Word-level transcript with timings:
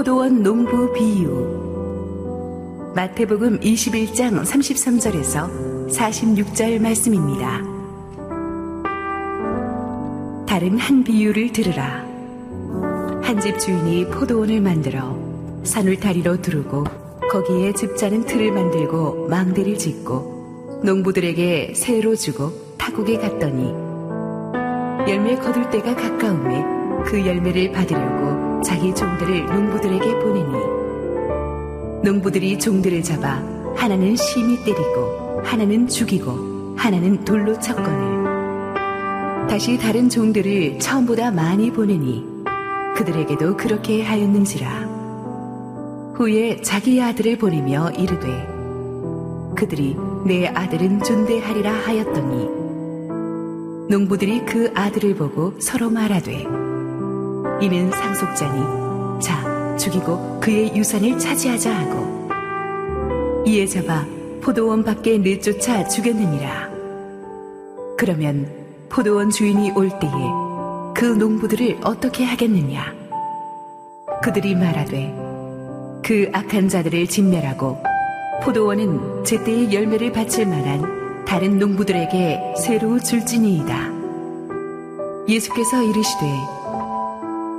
포도원 0.00 0.42
농부 0.42 0.90
비유 0.94 1.28
마태복음 2.94 3.60
21장 3.60 4.42
33절에서 4.46 5.90
46절 5.90 6.80
말씀입니다. 6.80 7.60
다른 10.46 10.78
한 10.78 11.04
비유를 11.04 11.52
들으라. 11.52 12.06
한 13.22 13.40
집 13.42 13.58
주인이 13.58 14.06
포도원을 14.06 14.62
만들어 14.62 15.18
산울타리로 15.64 16.40
두르고 16.40 16.84
거기에 17.30 17.74
즙자는 17.74 18.24
틀을 18.24 18.52
만들고 18.52 19.28
망대를 19.28 19.76
짓고 19.76 20.80
농부들에게 20.82 21.74
새로 21.76 22.16
주고 22.16 22.52
타국에 22.78 23.18
갔더니 23.18 23.68
열매 25.10 25.36
거둘 25.36 25.68
때가 25.68 25.94
가까움에 25.94 26.64
그 27.04 27.26
열매를 27.26 27.72
받으려고 27.72 28.39
자기 28.62 28.94
종들을 28.94 29.46
농부들에게 29.46 30.18
보내니 30.18 32.02
농부들이 32.02 32.58
종들을 32.58 33.02
잡아 33.02 33.42
하나는 33.76 34.16
심히 34.16 34.56
때리고 34.64 35.42
하나는 35.44 35.86
죽이고 35.88 36.76
하나는 36.76 37.24
돌로 37.24 37.58
쳤거늘. 37.58 39.48
다시 39.48 39.78
다른 39.78 40.08
종들을 40.08 40.78
처음보다 40.78 41.30
많이 41.30 41.70
보내니 41.70 42.24
그들에게도 42.96 43.56
그렇게 43.56 44.02
하였는지라. 44.02 44.90
후에 46.16 46.60
자기 46.60 47.02
아들을 47.02 47.38
보내며 47.38 47.90
이르되 47.92 48.46
그들이 49.56 49.96
내 50.26 50.46
아들은 50.46 51.02
존대하리라 51.02 51.72
하였더니 51.72 52.48
농부들이 53.88 54.44
그 54.44 54.70
아들을 54.74 55.14
보고 55.14 55.54
서로 55.58 55.90
말하되 55.90 56.59
이는 57.60 57.90
상속자니 57.90 59.20
자 59.20 59.76
죽이고 59.76 60.40
그의 60.40 60.74
유산을 60.76 61.18
차지하자 61.18 61.74
하고. 61.74 62.28
이에 63.46 63.66
잡아 63.66 64.06
포도원 64.40 64.84
밖에 64.84 65.18
내쫓아 65.18 65.86
죽였느니라. 65.86 66.70
그러면 67.98 68.50
포도원 68.88 69.30
주인이 69.30 69.72
올 69.72 69.88
때에 69.88 70.10
그 70.94 71.04
농부들을 71.04 71.80
어떻게 71.84 72.24
하겠느냐? 72.24 72.94
그들이 74.22 74.54
말하되 74.54 75.14
그 76.02 76.28
악한 76.32 76.68
자들을 76.68 77.06
진멸하고 77.06 77.78
포도원은 78.42 79.24
제때의 79.24 79.72
열매를 79.72 80.12
바칠 80.12 80.46
만한 80.46 81.24
다른 81.26 81.58
농부들에게 81.58 82.54
새로 82.56 82.98
줄지니이다. 82.98 83.90
예수께서 85.28 85.82
이르시되 85.82 86.59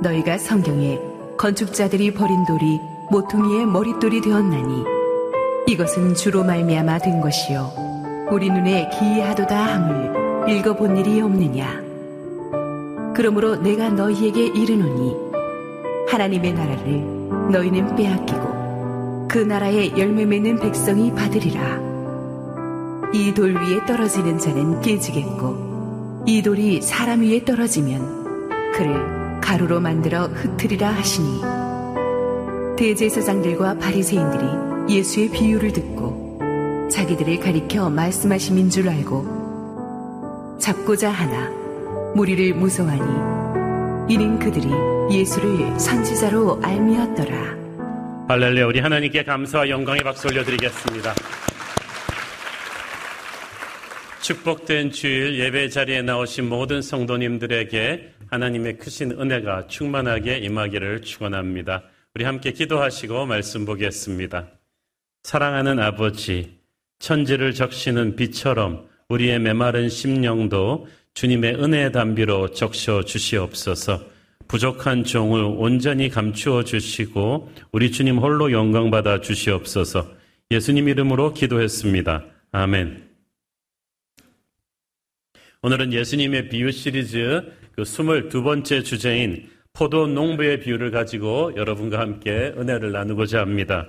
너희가 0.02 0.38
성경에 0.38 0.98
건축자들이 1.38 2.12
버린 2.14 2.44
돌이 2.44 2.80
모퉁이의 3.10 3.66
머릿돌이 3.66 4.20
되었나니 4.20 4.84
이것은 5.66 6.14
주로 6.14 6.44
말미암아 6.44 6.98
된 6.98 7.20
것이요 7.20 8.28
우리 8.30 8.50
눈에 8.50 8.90
기이하도다 8.98 9.56
함을 9.74 10.50
읽어본 10.50 10.96
일이 10.98 11.20
없느냐 11.20 11.80
그러므로 13.14 13.56
내가 13.56 13.90
너희에게 13.90 14.46
이르노니 14.46 15.14
하나님의 16.08 16.52
나라를 16.54 17.50
너희는 17.52 17.94
빼앗기고 17.96 19.28
그 19.28 19.38
나라의 19.38 19.98
열매 19.98 20.26
맺는 20.26 20.58
백성이 20.60 21.10
받으리라. 21.14 21.80
이 23.14 23.32
돌 23.34 23.54
위에 23.54 23.84
떨어지는 23.86 24.38
자는 24.38 24.80
깨지겠고 24.80 26.22
이 26.26 26.42
돌이 26.42 26.80
사람 26.82 27.20
위에 27.20 27.44
떨어지면 27.44 28.72
그를 28.74 29.21
가루로 29.42 29.80
만들어 29.80 30.28
흩트리라 30.28 30.88
하시니 30.88 31.42
대제사장들과 32.78 33.78
바리새인들이 33.78 34.96
예수의 34.96 35.30
비유를 35.30 35.72
듣고 35.72 36.88
자기들을 36.90 37.38
가리켜 37.40 37.90
말씀하심인 37.90 38.70
줄 38.70 38.88
알고 38.88 40.58
잡고자 40.58 41.10
하나 41.10 41.50
무리를 42.14 42.54
무서워하니 42.54 44.12
이는 44.12 44.38
그들이 44.38 44.68
예수를 45.10 45.78
선지자로 45.78 46.60
알미었더라. 46.62 47.56
할렐루야 48.28 48.66
우리 48.66 48.80
하나님께 48.80 49.24
감사와 49.24 49.68
영광의 49.68 50.02
박수 50.02 50.28
올려드리겠습니다. 50.28 51.14
축복된 54.22 54.92
주일 54.92 55.40
예배 55.40 55.68
자리에 55.68 56.00
나오신 56.02 56.48
모든 56.48 56.80
성도님들에게 56.80 58.12
하나님의 58.28 58.78
크신 58.78 59.10
은혜가 59.20 59.66
충만하게 59.66 60.38
임하기를 60.38 61.02
축원합니다. 61.02 61.82
우리 62.14 62.24
함께 62.24 62.52
기도하시고 62.52 63.26
말씀 63.26 63.64
보겠습니다. 63.64 64.46
사랑하는 65.24 65.80
아버지, 65.80 66.56
천지를 67.00 67.52
적시는 67.52 68.14
비처럼 68.14 68.86
우리의 69.08 69.40
메마른 69.40 69.88
심령도 69.88 70.86
주님의 71.14 71.56
은혜의 71.56 71.90
담비로 71.90 72.52
적셔 72.52 73.02
주시옵소서. 73.02 74.04
부족한 74.46 75.02
종을 75.02 75.42
온전히 75.42 76.08
감추어 76.08 76.62
주시고 76.62 77.50
우리 77.72 77.90
주님 77.90 78.18
홀로 78.18 78.52
영광 78.52 78.92
받아 78.92 79.20
주시옵소서. 79.20 80.08
예수님 80.52 80.88
이름으로 80.88 81.34
기도했습니다. 81.34 82.24
아멘. 82.52 83.11
오늘은 85.64 85.92
예수님의 85.92 86.48
비유 86.48 86.72
시리즈 86.72 87.40
그 87.76 87.82
22번째 87.82 88.84
주제인 88.84 89.48
포도 89.72 90.08
농부의 90.08 90.58
비유를 90.58 90.90
가지고 90.90 91.52
여러분과 91.54 92.00
함께 92.00 92.52
은혜를 92.58 92.90
나누고자 92.90 93.38
합니다. 93.38 93.88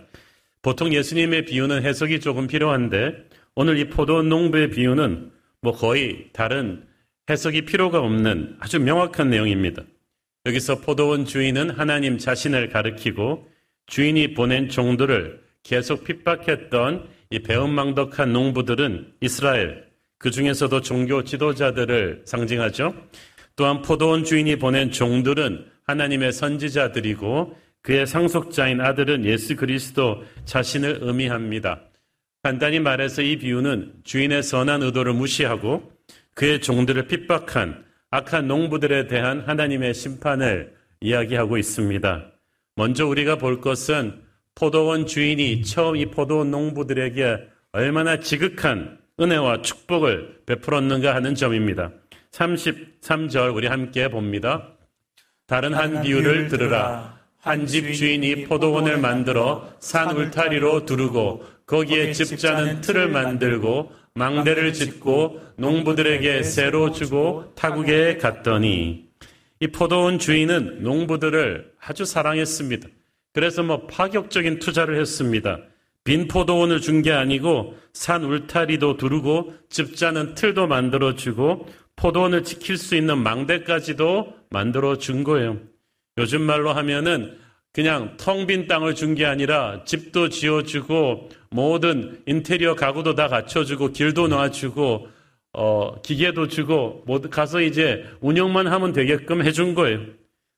보통 0.61 0.93
예수님의 0.93 1.45
비유는 1.45 1.83
해석이 1.83 2.19
조금 2.19 2.45
필요한데 2.45 3.25
오늘 3.55 3.79
이 3.79 3.89
포도 3.89 4.21
농부의 4.21 4.69
비유는 4.69 5.31
뭐 5.61 5.71
거의 5.73 6.29
다른 6.31 6.85
해석이 7.27 7.65
필요가 7.65 8.01
없는 8.01 8.55
아주 8.59 8.79
명확한 8.79 9.31
내용입니다. 9.31 9.81
여기서 10.45 10.81
포도원 10.81 11.25
주인은 11.25 11.71
하나님 11.71 12.19
자신을 12.19 12.69
가리키고 12.69 13.49
주인이 13.87 14.35
보낸 14.35 14.69
종들을 14.69 15.41
계속 15.63 16.03
핍박했던 16.03 17.07
이 17.31 17.39
배은망덕한 17.39 18.31
농부들은 18.31 19.13
이스라엘, 19.21 19.91
그 20.23 20.31
중에서도 20.31 20.79
종교 20.79 21.21
지도자들을 21.25 22.21
상징하죠. 22.23 22.95
또한 23.57 23.81
포도원 23.81 24.23
주인이 24.23 24.55
보낸 24.55 24.89
종들은 24.89 25.65
하나님의 25.83 26.31
선지자들이고 26.31 27.57
그의 27.81 28.07
상속자인 28.07 28.79
아들은 28.79 29.25
예수 29.25 29.57
그리스도 29.57 30.23
자신을 30.45 30.99
의미합니다. 31.01 31.81
간단히 32.41 32.79
말해서 32.79 33.21
이 33.21 33.35
비유는 33.35 33.95
주인의 34.05 34.43
선한 34.43 34.83
의도를 34.83 35.11
무시하고 35.11 35.91
그의 36.35 36.61
종들을 36.61 37.05
핍박한 37.07 37.83
악한 38.09 38.47
농부들에 38.47 39.07
대한 39.07 39.41
하나님의 39.41 39.93
심판을 39.93 40.73
이야기하고 41.01 41.57
있습니다. 41.57 42.31
먼저 42.77 43.05
우리가 43.05 43.37
볼 43.39 43.59
것은 43.59 44.21
포도원 44.55 45.05
주인이 45.05 45.63
처음 45.63 45.97
이 45.97 46.05
포도원 46.05 46.49
농부들에게 46.49 47.39
얼마나 47.73 48.21
지극한 48.21 49.02
은혜와 49.19 49.61
축복을 49.61 50.41
베풀었는가 50.45 51.13
하는 51.13 51.35
점입니다. 51.35 51.91
33절 52.31 53.53
우리 53.55 53.67
함께 53.67 54.09
봅니다. 54.09 54.69
다른 55.45 55.73
한 55.73 56.01
비유를 56.01 56.47
들으라. 56.47 57.21
한 57.43 57.67
집 57.67 57.93
주인이 57.93 58.45
포도원을 58.45 58.97
만들어 58.99 59.69
산 59.79 60.15
울타리로 60.15 60.85
두르고 60.85 61.43
거기에 61.65 62.13
집자는 62.13 62.79
틀을 62.79 63.09
만들고 63.09 63.91
망대를 64.15 64.71
짓고 64.71 65.41
농부들에게 65.57 66.43
새로 66.43 66.91
주고 66.93 67.51
타국에 67.55 68.17
갔더니 68.17 69.09
이 69.59 69.67
포도원 69.67 70.19
주인은 70.19 70.83
농부들을 70.83 71.73
아주 71.81 72.05
사랑했습니다. 72.05 72.87
그래서 73.33 73.61
뭐 73.61 73.87
파격적인 73.87 74.59
투자를 74.59 74.99
했습니다. 74.99 75.59
빈 76.03 76.27
포도원을 76.27 76.81
준 76.81 77.01
게 77.01 77.11
아니고 77.11 77.75
산 77.93 78.23
울타리도 78.23 78.97
두르고 78.97 79.53
집자는 79.69 80.35
틀도 80.35 80.67
만들어 80.67 81.15
주고 81.15 81.67
포도원을 81.95 82.43
지킬 82.43 82.77
수 82.77 82.95
있는 82.95 83.19
망대까지도 83.19 84.33
만들어 84.49 84.97
준 84.97 85.23
거예요. 85.23 85.57
요즘 86.17 86.41
말로 86.41 86.73
하면은 86.73 87.37
그냥 87.71 88.17
텅 88.17 88.45
빈 88.47 88.67
땅을 88.67 88.95
준 88.95 89.15
게 89.15 89.25
아니라 89.25 89.83
집도 89.85 90.29
지어주고 90.29 91.29
모든 91.51 92.21
인테리어 92.25 92.75
가구도 92.75 93.15
다 93.15 93.27
갖춰주고 93.27 93.91
길도 93.93 94.27
놔주고 94.27 95.07
어, 95.53 96.01
기계도 96.01 96.47
주고 96.47 97.03
뭐 97.05 97.21
가서 97.21 97.61
이제 97.61 98.03
운영만 98.21 98.67
하면 98.67 98.91
되게끔 98.91 99.43
해준 99.45 99.75
거예요. 99.75 100.01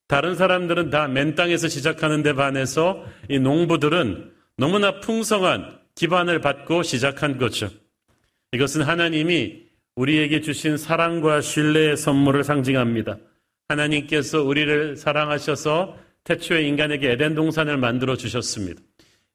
다른 0.07 0.35
사람들은 0.35 0.89
다 0.89 1.07
맨 1.07 1.35
땅에서 1.35 1.67
시작하는데 1.67 2.33
반해서 2.33 3.03
이 3.29 3.39
농부들은 3.39 4.31
너무나 4.57 5.01
풍성한 5.01 5.79
기반을 5.95 6.39
받고 6.39 6.83
시작한 6.83 7.37
거죠. 7.37 7.69
이것은 8.53 8.83
하나님이 8.83 9.65
우리에게 9.95 10.39
주신 10.39 10.77
사랑과 10.77 11.41
신뢰의 11.41 11.97
선물을 11.97 12.43
상징합니다. 12.43 13.17
하나님께서 13.67 14.43
우리를 14.43 14.95
사랑하셔서 14.95 15.97
태초에 16.23 16.63
인간에게 16.63 17.11
에덴 17.11 17.35
동산을 17.35 17.77
만들어 17.77 18.15
주셨습니다. 18.15 18.81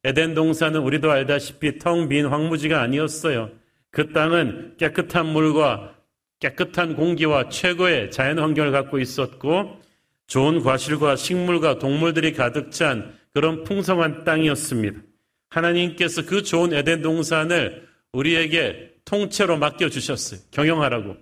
에덴 0.03 0.33
동산은 0.33 0.81
우리도 0.81 1.11
알다시피 1.11 1.77
텅 1.77 2.09
빈 2.09 2.25
황무지가 2.25 2.81
아니었어요. 2.81 3.51
그 3.91 4.11
땅은 4.13 4.77
깨끗한 4.77 5.27
물과 5.27 5.95
깨끗한 6.39 6.95
공기와 6.95 7.49
최고의 7.49 8.09
자연 8.09 8.39
환경을 8.39 8.71
갖고 8.71 8.97
있었고 8.97 9.79
좋은 10.25 10.61
과실과 10.63 11.15
식물과 11.15 11.77
동물들이 11.77 12.33
가득 12.33 12.71
찬 12.71 13.13
그런 13.33 13.63
풍성한 13.63 14.23
땅이었습니다. 14.23 15.10
하나님께서 15.51 16.25
그 16.25 16.43
좋은 16.43 16.73
에덴 16.73 17.01
동산을 17.01 17.87
우리에게 18.13 18.93
통째로 19.05 19.57
맡겨주셨어요. 19.57 20.39
경영하라고. 20.51 21.17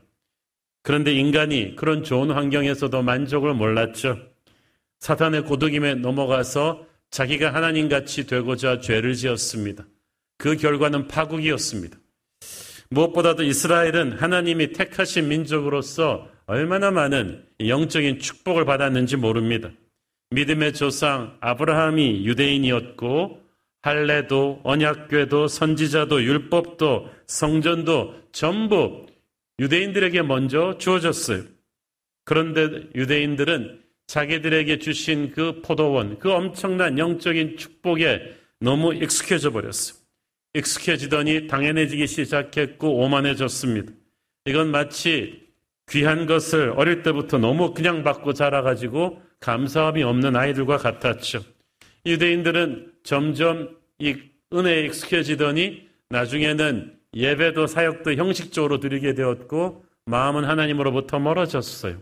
그런데 0.82 1.14
인간이 1.14 1.76
그런 1.76 2.04
좋은 2.04 2.32
환경에서도 2.32 3.02
만족을 3.02 3.54
몰랐죠. 3.54 4.18
사탄의 5.00 5.44
고독임에 5.44 5.96
넘어가서 5.96 6.86
자기가 7.12 7.54
하나님같이 7.54 8.28
되고자 8.28 8.80
죄를 8.80 9.16
지었습니다. 9.16 9.86
그 10.38 10.56
결과는 10.56 11.08
파국이었습니다. 11.08 11.98
무엇보다도 12.92 13.44
이스라엘은 13.44 14.14
하나님이 14.14 14.74
택하신 14.74 15.28
민족으로서 15.28 16.30
얼마나 16.46 16.92
많은 16.92 17.46
영적인 17.60 18.20
축복을 18.20 18.66
받았는지 18.66 19.16
모릅니다. 19.18 19.70
믿음의 20.32 20.74
조상 20.74 21.38
아브라함이 21.42 22.26
유대인이었고 22.26 23.39
할례도 23.82 24.62
언약궤도 24.64 25.48
선지자도 25.48 26.24
율법도 26.24 27.10
성전도 27.28 28.16
전부 28.32 29.06
유대인들에게 29.60 30.22
먼저 30.24 30.78
주어졌어요. 30.78 31.44
그런데 32.26 32.88
유대인들은 32.96 33.82
자기들에게 34.08 34.80
주신 34.80 35.32
그 35.32 35.62
포도원, 35.62 36.20
그 36.20 36.32
엄청난 36.32 36.98
영적인 36.98 37.58
축복에 37.58 38.36
너무 38.60 38.94
익숙해져 38.94 39.52
버렸어요. 39.52 40.00
익숙해지더니 40.54 41.48
당연해지기 41.48 42.08
시작했고 42.08 42.98
오만해졌습니다. 42.98 43.94
이건 44.46 44.72
마치 44.72 45.48
귀한 45.90 46.26
것을 46.26 46.74
어릴 46.76 47.04
때부터 47.04 47.38
너무 47.38 47.74
그냥 47.74 48.04
받고 48.04 48.34
자라가지고 48.34 49.22
감사함이 49.40 50.04
없는 50.04 50.36
아이들과 50.36 50.78
같았죠. 50.78 51.42
유대인들은 52.06 52.94
점점 53.10 53.76
이 53.98 54.16
은혜에 54.54 54.86
익숙해지더니 54.86 55.90
나중에는 56.10 56.96
예배도 57.16 57.66
사역도 57.66 58.14
형식적으로 58.14 58.80
드리게 58.80 59.16
되었고 59.16 59.84
마음은 60.06 60.44
하나님으로부터 60.44 61.18
멀어졌어요. 61.18 62.00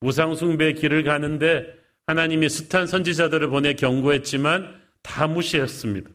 우상숭배의 0.00 0.76
길을 0.76 1.04
가는데 1.04 1.66
하나님이 2.06 2.48
숱한 2.48 2.86
선지자들을 2.86 3.50
보내 3.50 3.74
경고했지만 3.74 4.80
다 5.02 5.26
무시했습니다. 5.26 6.08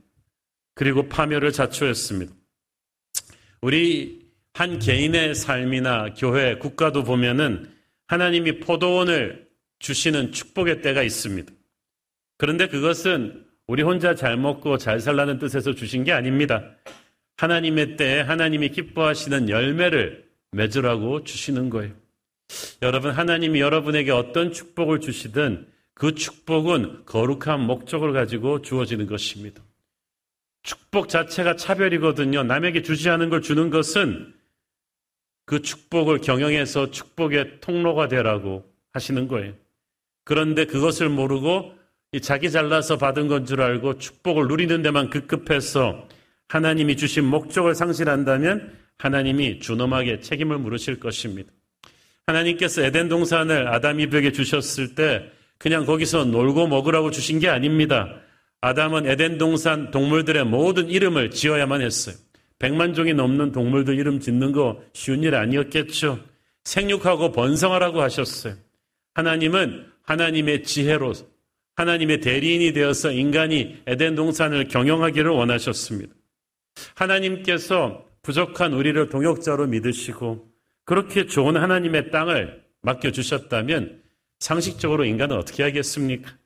그리고 0.74 1.07
파멸을 1.07 1.51
자초했습니다. 1.51 2.33
우리 3.62 4.25
한 4.54 4.80
개인의 4.80 5.36
삶이나 5.36 6.16
교회, 6.16 6.57
국가도 6.57 7.04
보면은 7.04 7.72
하나님이 8.07 8.60
포도원을 8.60 9.48
주시는 9.77 10.31
축복의 10.31 10.81
때가 10.81 11.04
있습니다. 11.04 11.54
그런데 12.39 12.68
그것은 12.68 13.45
우리 13.68 13.82
혼자 13.82 14.14
잘 14.14 14.38
먹고 14.38 14.78
잘 14.78 15.00
살라는 15.00 15.40
뜻에서 15.40 15.74
주신 15.74 16.04
게 16.04 16.12
아닙니다. 16.12 16.64
하나님의 17.38 17.98
때에 17.98 18.22
하나님이 18.22 18.70
기뻐하시는 18.70 19.50
열매를 19.50 20.26
맺으라고 20.52 21.24
주시는 21.24 21.70
거예요. 21.70 21.94
여러분, 22.82 23.12
하나님이 23.12 23.60
여러분에게 23.60 24.12
어떤 24.12 24.52
축복을 24.52 25.00
주시든 25.00 25.68
그 25.96 26.14
축복은 26.14 27.06
거룩한 27.06 27.62
목적을 27.62 28.14
가지고 28.14 28.62
주어지는 28.62 29.08
것입니다. 29.08 29.64
축복 30.62 31.10
자체가 31.10 31.56
차별이거든요. 31.56 32.44
남에게 32.44 32.82
주지 32.82 33.10
않은 33.10 33.30
걸 33.30 33.42
주는 33.42 33.70
것은 33.70 34.34
그 35.46 35.62
축복을 35.62 36.22
경영해서 36.22 36.92
축복의 36.92 37.62
통로가 37.62 38.08
되라고 38.08 38.66
하시는 38.94 39.28
거예요. 39.28 39.54
그런데 40.24 40.66
그것을 40.66 41.10
모르고 41.10 41.75
자기 42.22 42.52
잘나서 42.52 42.98
받은 42.98 43.28
건 43.28 43.46
줄 43.46 43.62
알고 43.62 43.98
축복을 44.00 44.48
누리는 44.48 44.82
데만 44.82 45.10
급급해서 45.10 46.08
하나님이 46.48 46.98
주신 46.98 47.26
목적을 47.26 47.76
상실한다면 47.76 48.74
하나님이 48.98 49.60
준엄하게 49.60 50.22
책임을 50.22 50.58
물으실 50.60 51.00
것입니다. 51.00 51.52
하나님께서 52.28 52.84
에덴 52.84 53.10
동산을 53.10 53.68
아담 53.68 54.00
이브에게 54.00 54.32
주셨을 54.32 54.96
때 54.96 55.30
그냥 55.58 55.86
거기서 55.86 56.26
놀고 56.26 56.68
먹으라고 56.68 57.12
주신 57.12 57.40
게 57.40 57.50
아닙니다. 57.50 58.10
아담은 58.62 59.06
에덴 59.06 59.38
동산 59.38 59.92
동물들의 59.92 60.46
모든 60.46 60.90
이름을 60.90 61.30
지어야만 61.32 61.82
했어요. 61.82 62.16
백만 62.58 62.94
종이 62.94 63.14
넘는 63.14 63.52
동물들 63.52 63.98
이름 64.00 64.20
짓는 64.20 64.54
거 64.54 64.82
쉬운 64.94 65.24
일 65.24 65.36
아니었겠죠. 65.36 66.20
생육하고 66.64 67.32
번성하라고 67.32 68.02
하셨어요. 68.02 68.56
하나님은 69.14 69.86
하나님의 70.04 70.64
지혜로 70.64 71.14
하나님의 71.75 72.22
대리인이 72.22 72.74
되어서 72.74 73.12
인간이 73.12 73.77
에덴 73.86 74.16
동산을 74.16 74.68
경영하기를 74.68 75.30
원하셨습니다. 75.30 76.13
하나님께서 76.95 78.06
부족한 78.22 78.74
우리를 78.74 79.10
동역자로 79.10 79.68
믿으시고 79.68 80.48
그렇게 80.86 81.25
좋은 81.25 81.57
하나님의 81.57 82.12
땅을 82.12 82.63
맡겨주셨다면 82.81 84.01
상식적으로 84.39 85.06
인간은 85.06 85.38
어떻게 85.38 85.63
하겠습니까? 85.63 86.38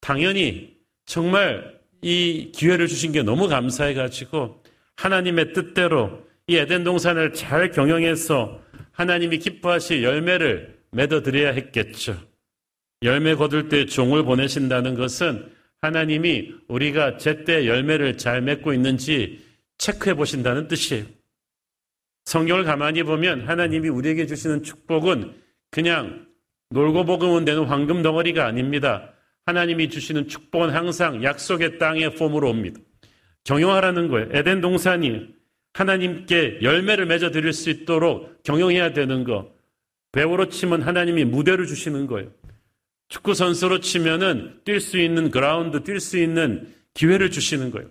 당연히 0.00 0.76
정말 1.06 1.78
이 2.02 2.52
기회를 2.54 2.86
주신 2.86 3.12
게 3.12 3.22
너무 3.22 3.48
감사해가지고 3.48 4.62
하나님의 4.96 5.52
뜻대로 5.52 6.24
이 6.46 6.56
에덴 6.56 6.84
동산을 6.84 7.32
잘 7.32 7.70
경영해서 7.70 8.60
하나님이 8.92 9.38
기뻐하실 9.38 10.02
열매를 10.02 10.78
맺어드려야 10.92 11.52
했겠죠. 11.52 12.16
열매 13.04 13.34
거둘 13.34 13.68
때 13.68 13.86
종을 13.86 14.24
보내신다는 14.24 14.94
것은 14.94 15.50
하나님이 15.82 16.54
우리가 16.68 17.18
제때 17.18 17.66
열매를 17.66 18.16
잘 18.16 18.40
맺고 18.40 18.72
있는지 18.72 19.44
체크해 19.78 20.14
보신다는 20.14 20.66
뜻이에요. 20.66 21.04
성경을 22.24 22.64
가만히 22.64 23.02
보면 23.02 23.46
하나님이 23.46 23.90
우리에게 23.90 24.26
주시는 24.26 24.62
축복은 24.62 25.34
그냥 25.70 26.26
놀고 26.70 27.04
먹으면 27.04 27.44
되는 27.44 27.64
황금 27.64 28.02
덩어리가 28.02 28.46
아닙니다. 28.46 29.12
하나님이 29.44 29.90
주시는 29.90 30.28
축복은 30.28 30.70
항상 30.70 31.22
약속의 31.22 31.78
땅의 31.78 32.14
폼으로 32.14 32.48
옵니다. 32.48 32.80
경영하라는 33.44 34.08
거예요. 34.08 34.28
에덴 34.32 34.62
동산이 34.62 35.28
하나님께 35.74 36.60
열매를 36.62 37.04
맺어 37.04 37.30
드릴 37.30 37.52
수 37.52 37.68
있도록 37.68 38.42
경영해야 38.44 38.94
되는 38.94 39.24
거. 39.24 39.52
배우로 40.12 40.48
치면 40.48 40.80
하나님이 40.80 41.24
무대를 41.24 41.66
주시는 41.66 42.06
거예요. 42.06 42.30
축구 43.08 43.34
선수로 43.34 43.80
치면은 43.80 44.60
뛸 44.64 44.80
수 44.80 44.98
있는 44.98 45.30
그라운드, 45.30 45.82
뛸 45.82 46.00
수 46.00 46.18
있는 46.18 46.72
기회를 46.94 47.30
주시는 47.30 47.70
거예요. 47.70 47.88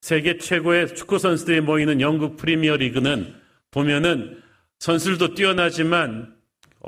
세계 0.00 0.38
최고의 0.38 0.94
축구 0.94 1.18
선수들이 1.18 1.60
모이는 1.60 2.00
영국 2.00 2.36
프리미어 2.36 2.76
리그는 2.76 3.34
보면은 3.70 4.40
선수들도 4.80 5.34
뛰어나지만 5.34 6.34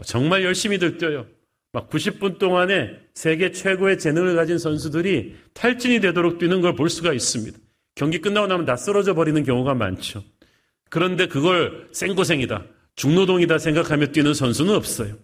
정말 0.04 0.42
열심히들 0.42 0.98
뛰어요. 0.98 1.26
막 1.72 1.88
90분 1.90 2.38
동안에 2.38 2.98
세계 3.14 3.52
최고의 3.52 3.98
재능을 3.98 4.34
가진 4.34 4.58
선수들이 4.58 5.36
탈진이 5.54 6.00
되도록 6.00 6.38
뛰는 6.38 6.60
걸 6.60 6.74
볼 6.74 6.88
수가 6.90 7.12
있습니다. 7.12 7.56
경기 7.94 8.20
끝나고 8.20 8.48
나면 8.48 8.64
다 8.66 8.76
쓰러져 8.76 9.14
버리는 9.14 9.42
경우가 9.44 9.74
많죠. 9.74 10.24
그런데 10.90 11.26
그걸 11.28 11.88
생고생이다, 11.92 12.64
중노동이다 12.96 13.58
생각하며 13.58 14.06
뛰는 14.08 14.34
선수는 14.34 14.74
없어요. 14.74 15.16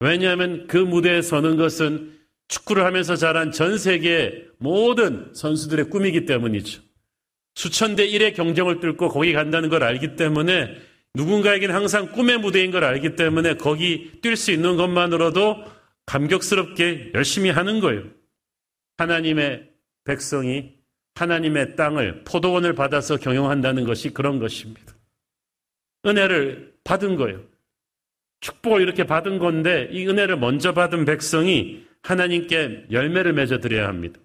왜냐하면 0.00 0.66
그 0.66 0.76
무대에 0.76 1.22
서는 1.22 1.56
것은 1.56 2.18
축구를 2.48 2.84
하면서 2.84 3.16
자란 3.16 3.52
전 3.52 3.78
세계 3.78 4.46
모든 4.58 5.32
선수들의 5.34 5.90
꿈이기 5.90 6.24
때문이죠. 6.24 6.82
수천 7.54 7.96
대 7.96 8.08
1의 8.08 8.34
경쟁을 8.34 8.80
뚫고 8.80 9.08
거기 9.10 9.32
간다는 9.32 9.68
걸 9.68 9.82
알기 9.82 10.16
때문에 10.16 10.76
누군가에게는 11.14 11.74
항상 11.74 12.12
꿈의 12.12 12.38
무대인 12.38 12.70
걸 12.70 12.84
알기 12.84 13.16
때문에 13.16 13.54
거기 13.54 14.12
뛸 14.22 14.36
수 14.36 14.52
있는 14.52 14.76
것만으로도 14.76 15.64
감격스럽게 16.06 17.12
열심히 17.14 17.50
하는 17.50 17.80
거예요. 17.80 18.04
하나님의 18.96 19.68
백성이 20.04 20.74
하나님의 21.14 21.76
땅을 21.76 22.24
포도원을 22.24 22.74
받아서 22.74 23.16
경영한다는 23.16 23.84
것이 23.84 24.10
그런 24.10 24.38
것입니다. 24.38 24.94
은혜를 26.06 26.74
받은 26.84 27.16
거예요. 27.16 27.49
축복을 28.40 28.80
이렇게 28.80 29.04
받은 29.04 29.38
건데 29.38 29.88
이 29.92 30.06
은혜를 30.06 30.38
먼저 30.38 30.72
받은 30.72 31.04
백성이 31.04 31.84
하나님께 32.02 32.86
열매를 32.90 33.32
맺어 33.34 33.58
드려야 33.58 33.88
합니다. 33.88 34.18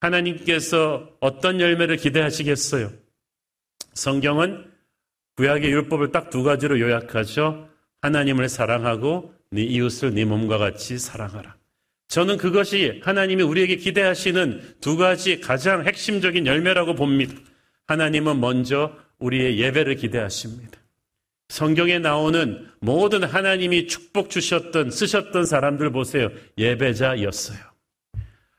하나님께서 0.00 1.10
어떤 1.20 1.60
열매를 1.60 1.96
기대하시겠어요? 1.96 2.92
성경은 3.94 4.64
구약의 5.36 5.70
율법을 5.70 6.12
딱 6.12 6.30
두 6.30 6.42
가지로 6.42 6.78
요약하죠. 6.78 7.68
하나님을 8.02 8.48
사랑하고 8.48 9.34
네 9.50 9.62
이웃을 9.62 10.14
네 10.14 10.24
몸과 10.24 10.58
같이 10.58 10.98
사랑하라. 10.98 11.56
저는 12.08 12.36
그것이 12.36 13.00
하나님이 13.02 13.42
우리에게 13.42 13.76
기대하시는 13.76 14.76
두 14.80 14.96
가지 14.96 15.40
가장 15.40 15.86
핵심적인 15.86 16.46
열매라고 16.46 16.94
봅니다. 16.94 17.34
하나님은 17.86 18.40
먼저 18.40 18.96
우리의 19.18 19.58
예배를 19.58 19.96
기대하십니다. 19.96 20.78
성경에 21.48 21.98
나오는 21.98 22.68
모든 22.80 23.24
하나님이 23.24 23.86
축복 23.86 24.30
주셨던, 24.30 24.90
쓰셨던 24.90 25.46
사람들 25.46 25.90
보세요. 25.90 26.30
예배자였어요. 26.58 27.58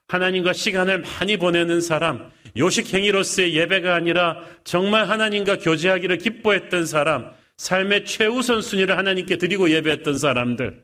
하나님과 0.07 0.53
시간을 0.53 1.01
많이 1.01 1.37
보내는 1.37 1.81
사람, 1.81 2.31
요식행위로서의 2.57 3.55
예배가 3.55 3.93
아니라 3.93 4.43
정말 4.63 5.07
하나님과 5.07 5.59
교제하기를 5.59 6.17
기뻐했던 6.17 6.85
사람, 6.87 7.31
삶의 7.57 8.05
최우선 8.05 8.61
순위를 8.61 8.97
하나님께 8.97 9.37
드리고 9.37 9.69
예배했던 9.69 10.17
사람들, 10.17 10.83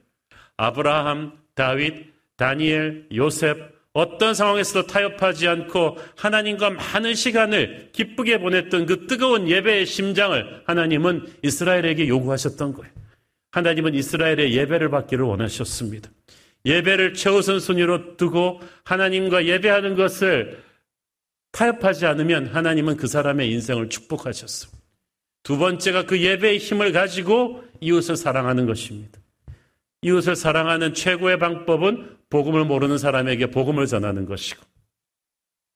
아브라함, 0.57 1.33
다윗, 1.55 2.13
다니엘, 2.37 3.07
요셉, 3.15 3.74
어떤 3.95 4.33
상황에서도 4.33 4.87
타협하지 4.87 5.47
않고 5.47 5.97
하나님과 6.17 6.69
많은 6.71 7.15
시간을 7.15 7.91
기쁘게 7.93 8.39
보냈던 8.39 8.85
그 8.87 9.07
뜨거운 9.07 9.47
예배의 9.47 9.85
심장을 9.85 10.63
하나님은 10.65 11.25
이스라엘에게 11.43 12.09
요구하셨던 12.09 12.73
거예요. 12.73 12.91
하나님은 13.51 13.95
이스라엘의 13.95 14.53
예배를 14.53 14.89
받기를 14.89 15.23
원하셨습니다. 15.23 16.09
예배를 16.65 17.13
최우선 17.13 17.61
순위로 17.61 18.17
두고 18.17 18.59
하나님과 18.83 19.45
예배하는 19.45 19.95
것을 19.95 20.61
타협하지 21.53 22.05
않으면 22.05 22.47
하나님은 22.47 22.97
그 22.97 23.07
사람의 23.07 23.49
인생을 23.49 23.87
축복하셨어요. 23.87 24.73
두 25.43 25.57
번째가 25.57 26.05
그 26.05 26.19
예배의 26.19 26.57
힘을 26.57 26.91
가지고 26.91 27.63
이웃을 27.79 28.17
사랑하는 28.17 28.65
것입니다. 28.65 29.21
이웃을 30.01 30.35
사랑하는 30.35 30.93
최고의 30.93 31.39
방법은 31.39 32.14
복음을 32.29 32.65
모르는 32.65 32.97
사람에게 32.97 33.47
복음을 33.47 33.85
전하는 33.87 34.25
것이고 34.25 34.61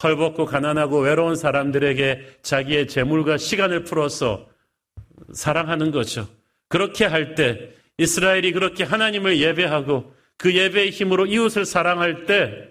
헐벗고 0.02 0.46
가난하고 0.46 1.00
외로운 1.02 1.36
사람들에게 1.36 2.40
자기의 2.42 2.88
재물과 2.88 3.38
시간을 3.38 3.84
풀어서 3.84 4.48
사랑하는 5.34 5.92
거죠. 5.92 6.28
그렇게 6.70 7.06
할 7.06 7.36
때 7.36 7.72
이스라엘이 7.98 8.54
그렇게 8.54 8.86
하나님을 8.86 9.40
예배하고 9.40 10.14
그 10.38 10.56
예배의 10.56 10.92
힘으로 10.92 11.26
이웃을 11.26 11.66
사랑할 11.66 12.26
때 12.26 12.70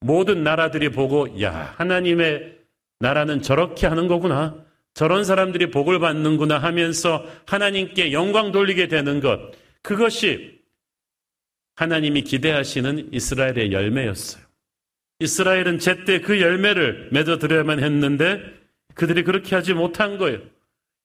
모든 0.00 0.44
나라들이 0.44 0.90
보고 0.90 1.42
야 1.42 1.74
하나님의 1.76 2.56
나라는 3.00 3.42
저렇게 3.42 3.86
하는 3.88 4.06
거구나. 4.06 4.54
저런 4.94 5.24
사람들이 5.24 5.70
복을 5.70 5.98
받는구나 5.98 6.58
하면서 6.58 7.24
하나님께 7.46 8.12
영광 8.12 8.52
돌리게 8.52 8.86
되는 8.88 9.20
것. 9.20 9.40
그것이 9.82 10.59
하나님이 11.80 12.24
기대하시는 12.24 13.08
이스라엘의 13.10 13.72
열매였어요. 13.72 14.44
이스라엘은 15.20 15.78
제때 15.78 16.20
그 16.20 16.38
열매를 16.38 17.08
맺어드려야만 17.10 17.82
했는데 17.82 18.38
그들이 18.94 19.24
그렇게 19.24 19.54
하지 19.54 19.72
못한 19.72 20.18
거예요. 20.18 20.40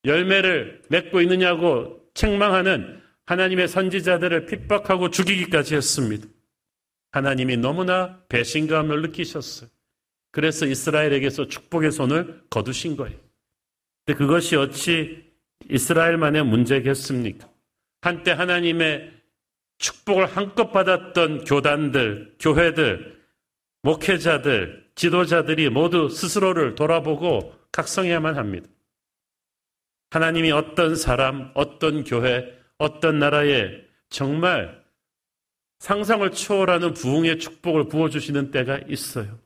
열매를 0.03 0.82
맺고 0.89 1.22
있느냐고 1.22 2.01
책망하는 2.13 3.01
하나님의 3.25 3.70
선지자들을 3.70 4.48
핍박하고 4.48 5.12
죽이기까지 5.12 5.75
했습니다. 5.75 6.27
하나님이 7.13 7.55
너무나 7.55 8.22
배신감을 8.27 9.01
느끼셨어요. 9.01 9.70
그래서 10.32 10.65
이스라엘에게서 10.65 11.48
축복의 11.48 11.94
손을 11.94 12.41
거두신 12.50 12.98
거예요. 12.98 13.17
근데 14.05 14.17
그것이 14.17 14.58
어찌 14.58 15.24
이스라엘만의 15.70 16.44
문제겠습니까? 16.44 17.50
한때 18.01 18.32
하나님의 18.32 19.14
축복을 19.77 20.25
한껏 20.25 20.72
받았던 20.72 21.44
교단들, 21.46 22.36
교회들, 22.39 23.22
목회자들, 23.82 24.86
지도자들이 24.96 25.70
모두 25.70 26.10
스스로를 26.10 26.75
돌아보고 26.75 27.53
각성해야만 27.72 28.38
합니다. 28.38 28.67
하나님이 30.12 30.51
어떤 30.51 30.96
사람, 30.96 31.51
어떤 31.53 32.03
교회, 32.03 32.53
어떤 32.77 33.20
나라에 33.20 33.82
정말 34.10 34.84
상상을 35.79 36.32
초월하는 36.32 36.94
부흥의 36.94 37.39
축복을 37.39 37.89
부어주시는 37.89 38.51
때가 38.51 38.79
있어요. 38.88 39.39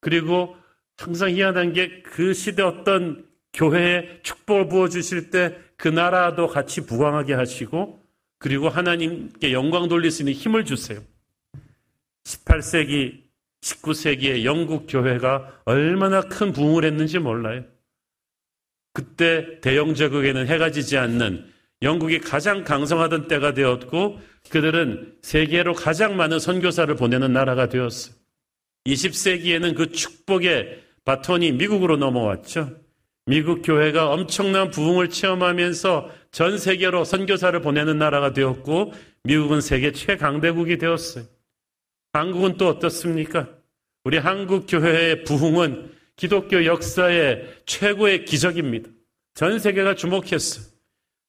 그리고 0.00 0.56
항상 0.96 1.30
희한한 1.30 1.72
게 1.72 2.02
그 2.02 2.32
시대 2.32 2.62
어떤 2.62 3.26
교회에 3.52 4.20
축복을 4.22 4.68
부어주실 4.68 5.30
때 5.30 5.68
그 5.78 5.88
나라도 5.88 6.48
같이 6.48 6.84
부강하게 6.84 7.34
하시고 7.34 8.02
그리고 8.38 8.68
하나님께 8.68 9.52
영광 9.52 9.88
돌릴 9.88 10.10
수 10.10 10.22
있는 10.22 10.32
힘을 10.32 10.64
주세요. 10.64 11.00
18세기, 12.24 13.22
19세기의 13.62 14.44
영국 14.44 14.86
교회가 14.88 15.60
얼마나 15.64 16.20
큰 16.20 16.52
부흥을 16.52 16.84
했는지 16.84 17.18
몰라요. 17.18 17.64
그때 18.92 19.60
대영 19.60 19.94
제국에는 19.94 20.46
해가 20.46 20.70
지지 20.70 20.96
않는 20.96 21.52
영국이 21.82 22.20
가장 22.20 22.64
강성하던 22.64 23.28
때가 23.28 23.54
되었고 23.54 24.20
그들은 24.50 25.16
세계로 25.22 25.74
가장 25.74 26.16
많은 26.16 26.38
선교사를 26.38 26.94
보내는 26.96 27.32
나라가 27.32 27.68
되었어요. 27.68 28.14
20세기에는 28.86 29.76
그 29.76 29.92
축복의 29.92 30.82
바톤이 31.04 31.52
미국으로 31.52 31.96
넘어왔죠. 31.96 32.76
미국 33.26 33.62
교회가 33.62 34.10
엄청난 34.10 34.70
부흥을 34.70 35.10
체험하면서 35.10 36.10
전 36.30 36.58
세계로 36.58 37.04
선교사를 37.04 37.58
보내는 37.60 37.98
나라가 37.98 38.32
되었고 38.32 38.92
미국은 39.24 39.60
세계 39.60 39.92
최강대국이 39.92 40.78
되었어요. 40.78 41.24
한국은 42.12 42.56
또 42.56 42.68
어떻습니까? 42.68 43.48
우리 44.04 44.18
한국 44.18 44.66
교회의 44.68 45.24
부흥은 45.24 45.92
기독교 46.16 46.64
역사의 46.64 47.62
최고의 47.66 48.24
기적입니다. 48.24 48.90
전 49.34 49.58
세계가 49.58 49.94
주목했어요. 49.94 50.66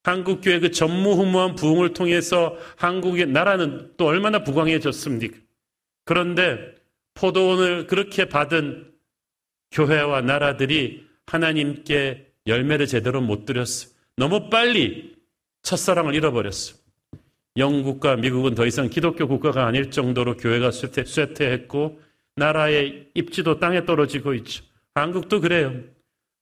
한국 0.03 0.41
교회 0.41 0.59
그 0.59 0.71
전무후무한 0.71 1.55
부흥을 1.55 1.93
통해서 1.93 2.57
한국의 2.77 3.27
나라는 3.27 3.91
또 3.97 4.05
얼마나 4.05 4.43
부강해졌습니까? 4.43 5.37
그런데 6.05 6.73
포도원을 7.13 7.85
그렇게 7.87 8.25
받은 8.25 8.91
교회와 9.71 10.21
나라들이 10.21 11.05
하나님께 11.27 12.25
열매를 12.47 12.87
제대로 12.87 13.21
못 13.21 13.45
드렸어요. 13.45 13.93
너무 14.19 14.49
빨리 14.49 15.15
첫사랑을 15.63 16.13
잃어버렸어요. 16.13 16.77
영국과 17.55 18.17
미국은 18.17 18.53
더 18.53 18.65
이상 18.65 18.89
기독교 18.89 19.29
국가가 19.29 19.65
아닐 19.65 19.91
정도로 19.91 20.35
교회가 20.35 20.71
쇠퇴했고 20.71 22.01
나라의 22.35 23.07
입지도 23.13 23.59
땅에 23.59 23.85
떨어지고 23.85 24.33
있죠. 24.35 24.65
한국도 24.93 25.39
그래요. 25.39 25.73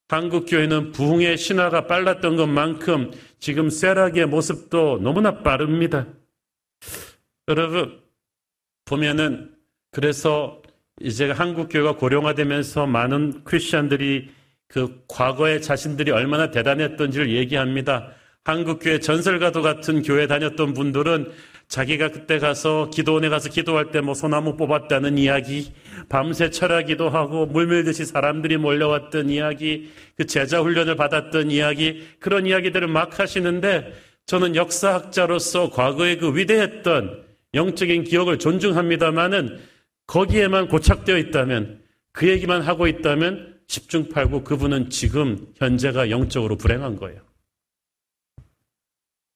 한국 0.08 0.46
교회는 0.46 0.90
부흥의 0.90 1.38
신화가 1.38 1.86
빨랐던 1.86 2.36
것만큼 2.36 3.12
지금 3.38 3.70
쇠락의 3.70 4.26
모습도 4.26 4.98
너무나 5.00 5.44
빠릅니다. 5.44 6.08
여러분 7.46 8.00
보면은 8.86 9.54
그래서 9.92 10.62
이제 11.00 11.30
한국 11.30 11.68
교회가 11.68 11.94
고령화되면서 11.94 12.88
많은 12.88 13.44
크리스천들이 13.44 14.36
그 14.68 15.02
과거에 15.08 15.60
자신들이 15.60 16.10
얼마나 16.10 16.50
대단했던지를 16.50 17.30
얘기합니다. 17.30 18.12
한국교회 18.44 19.00
전설가도 19.00 19.60
같은 19.62 20.02
교회 20.02 20.26
다녔던 20.26 20.72
분들은 20.72 21.32
자기가 21.68 22.12
그때 22.12 22.38
가서 22.38 22.88
기도원에 22.88 23.28
가서 23.28 23.50
기도할 23.50 23.90
때 23.90 24.00
뭐 24.00 24.14
소나무 24.14 24.56
뽑았다는 24.56 25.18
이야기, 25.18 25.72
밤새 26.08 26.48
철야기도 26.48 27.10
하고 27.10 27.44
물밀듯이 27.44 28.06
사람들이 28.06 28.56
몰려왔던 28.56 29.28
이야기, 29.28 29.90
그 30.16 30.24
제자 30.24 30.62
훈련을 30.62 30.96
받았던 30.96 31.50
이야기, 31.50 32.06
그런 32.20 32.46
이야기들을 32.46 32.88
막 32.88 33.18
하시는데 33.18 33.92
저는 34.24 34.56
역사학자로서 34.56 35.70
과거에 35.70 36.16
그 36.16 36.34
위대했던 36.34 37.24
영적인 37.52 38.04
기억을 38.04 38.38
존중합니다만은 38.38 39.58
거기에만 40.06 40.68
고착되어 40.68 41.18
있다면 41.18 41.80
그 42.12 42.28
얘기만 42.28 42.62
하고 42.62 42.86
있다면 42.86 43.57
집중팔고 43.68 44.44
그분은 44.44 44.90
지금 44.90 45.46
현재가 45.56 46.10
영적으로 46.10 46.56
불행한 46.56 46.96
거예요. 46.96 47.20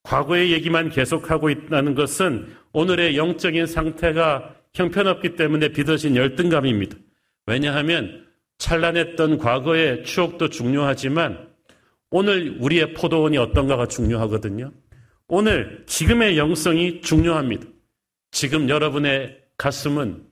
과거의 0.03 0.51
얘기만 0.51 0.89
계속하고 0.89 1.49
있다는 1.49 1.95
것은 1.95 2.53
오늘의 2.73 3.15
영적인 3.15 3.65
상태가 3.67 4.55
형편없기 4.73 5.35
때문에 5.35 5.69
빚어진 5.69 6.15
열등감입니다. 6.15 6.97
왜냐하면 7.45 8.27
찬란했던 8.57 9.37
과거의 9.37 10.03
추억도 10.03 10.49
중요하지만 10.49 11.49
오늘 12.09 12.57
우리의 12.59 12.93
포도원이 12.93 13.37
어떤가가 13.37 13.87
중요하거든요. 13.87 14.71
오늘 15.27 15.83
지금의 15.87 16.37
영성이 16.37 17.01
중요합니다. 17.01 17.65
지금 18.31 18.69
여러분의 18.69 19.39
가슴은 19.57 20.25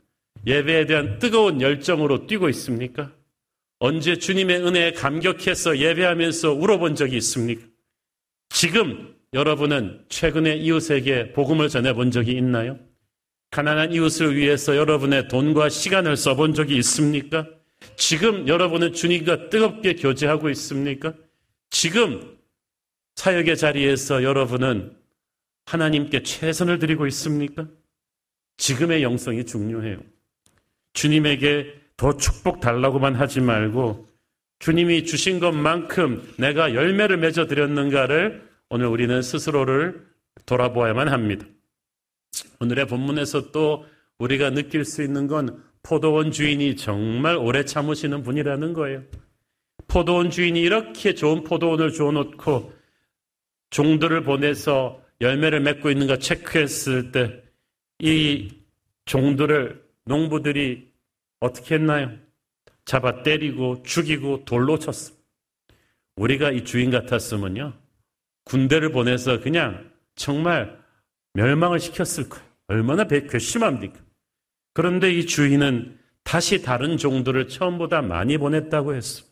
예배에 0.46 0.86
대한 0.86 1.20
뜨거운 1.20 1.62
열정으로 1.62 2.28
뛰고 2.28 2.50
있습니까? 2.50 3.12
언제 3.84 4.16
주님의 4.16 4.64
은혜에 4.64 4.92
감격해서 4.92 5.80
예배하면서 5.80 6.54
울어본 6.54 6.94
적이 6.94 7.18
있습니까? 7.18 7.66
지금 8.50 9.16
여러분은 9.34 10.06
최근에 10.08 10.58
이웃에게 10.58 11.34
복음을 11.34 11.68
전해본 11.68 12.12
적이 12.12 12.34
있나요? 12.34 12.78
가난한 13.50 13.92
이웃을 13.92 14.36
위해서 14.36 14.78
여러분의 14.78 15.30
돈과 15.30 15.70
시간을 15.70 16.16
써본 16.16 16.54
적이 16.54 16.78
있습니까? 16.78 17.48
지금 17.96 18.48
여러분은 18.48 18.94
주님과 18.94 19.50
뜨겁게 19.50 19.96
교제하고 19.96 20.52
있습니까? 20.52 21.16
지금 21.72 22.38
사역의 23.16 23.58
자리에서 23.58 24.22
여러분은 24.22 24.96
하나님께 25.66 26.22
최선을 26.22 26.78
드리고 26.78 27.08
있습니까? 27.08 27.68
지금의 28.58 29.02
영성이 29.02 29.44
중요해요. 29.44 29.98
주님에게 30.94 31.81
더 32.02 32.18
축복 32.18 32.62
달라고만 32.62 33.14
하지 33.14 33.42
말고 33.42 34.08
주님이 34.58 35.06
주신 35.06 35.40
것만큼 35.40 36.34
내가 36.38 36.74
열매를 36.74 37.18
맺어 37.18 37.46
드렸는가를 37.46 38.50
오늘 38.70 38.88
우리는 38.88 39.22
스스로를 39.22 40.04
돌아보아야만 40.48 41.10
합니다. 41.10 41.46
오늘의 42.60 42.88
본문에서 42.88 43.52
또 43.52 43.86
우리가 44.18 44.50
느낄 44.50 44.84
수 44.84 45.04
있는 45.04 45.28
건 45.28 45.64
포도원 45.84 46.32
주인이 46.32 46.76
정말 46.76 47.38
오래 47.38 47.66
참으시는 47.66 48.24
분이라는 48.24 48.74
거예요. 48.74 49.04
포도원 49.88 50.32
주인이 50.32 50.60
이렇게 50.60 51.14
좋은 51.14 51.44
포도원을 51.44 51.92
주어놓고 51.92 52.74
종들을 53.70 54.24
보내서 54.24 55.04
열매를 55.22 55.60
맺고 55.60 55.92
있는가 55.92 56.18
체크했을 56.18 57.12
때 57.12 57.44
이 58.02 58.50
종들을 59.06 59.80
농부들이 60.06 60.91
어떻게 61.42 61.76
했나요? 61.76 62.12
잡아 62.86 63.24
때리고 63.24 63.84
죽이고 63.84 64.46
돌로 64.46 64.80
쳤어. 64.80 65.14
우리가 66.16 66.52
이 66.52 66.64
주인 66.64 66.90
같았으면요. 66.92 67.74
군대를 68.46 68.92
보내서 68.92 69.40
그냥 69.42 69.92
정말 70.16 70.80
멸망을 71.34 71.80
시켰을 71.80 72.30
거예요. 72.30 72.46
얼마나 72.68 73.06
괘씸합니까? 73.06 74.00
그런데 74.74 75.12
이 75.12 75.26
주인은 75.26 75.98
다시 76.24 76.62
다른 76.62 76.98
종들을 76.98 77.48
처음보다 77.50 78.02
많이 78.02 78.38
보냈다고 78.38 78.96
했어. 78.96 79.26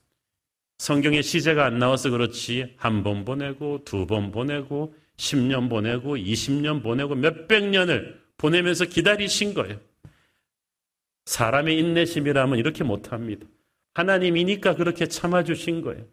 성경에 0.80 1.22
시제가 1.22 1.66
안 1.66 1.80
나와서 1.80 2.10
그렇지 2.10 2.74
한 2.78 3.04
번 3.04 3.26
보내고 3.26 3.84
두 3.86 4.06
번 4.08 4.32
보내고 4.32 4.96
10년 5.18 5.70
보내고 5.70 6.16
20년 6.16 6.82
보내고 6.82 7.16
몇백 7.16 7.66
년을 7.70 8.22
보내면서 8.38 8.86
기다리신 8.86 9.54
거예요. 9.54 9.80
사람의 11.30 11.78
인내심이라면 11.78 12.58
이렇게 12.58 12.84
못합니다. 12.84 13.46
하나님이니까 13.94 14.76
그렇게 14.76 15.06
참아주신 15.06 15.82
거예요. 15.82 16.04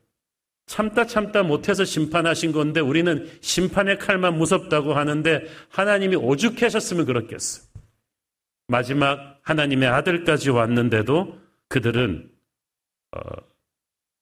참다 0.67 1.07
참다 1.07 1.43
못해서 1.43 1.85
심판하신 1.85 2.53
건데 2.53 2.81
우리는 2.81 3.27
심판의 3.41 3.99
칼만 3.99 4.37
무섭다고 4.37 4.93
하는데 4.93 5.47
하나님이 5.71 6.17
오죽하셨으면 6.17 7.07
그렇겠어. 7.07 7.63
마지막 8.69 9.41
하나님의 9.43 9.89
아들까지 9.89 10.51
왔는데도 10.51 11.39
그들은 11.69 12.31
어, 13.13 13.19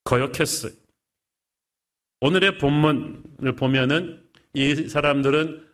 거역했어요. 0.04 0.72
오늘의 2.20 2.58
본문을 2.58 3.56
보면은 3.56 4.22
이 4.52 4.88
사람들은 4.88 5.66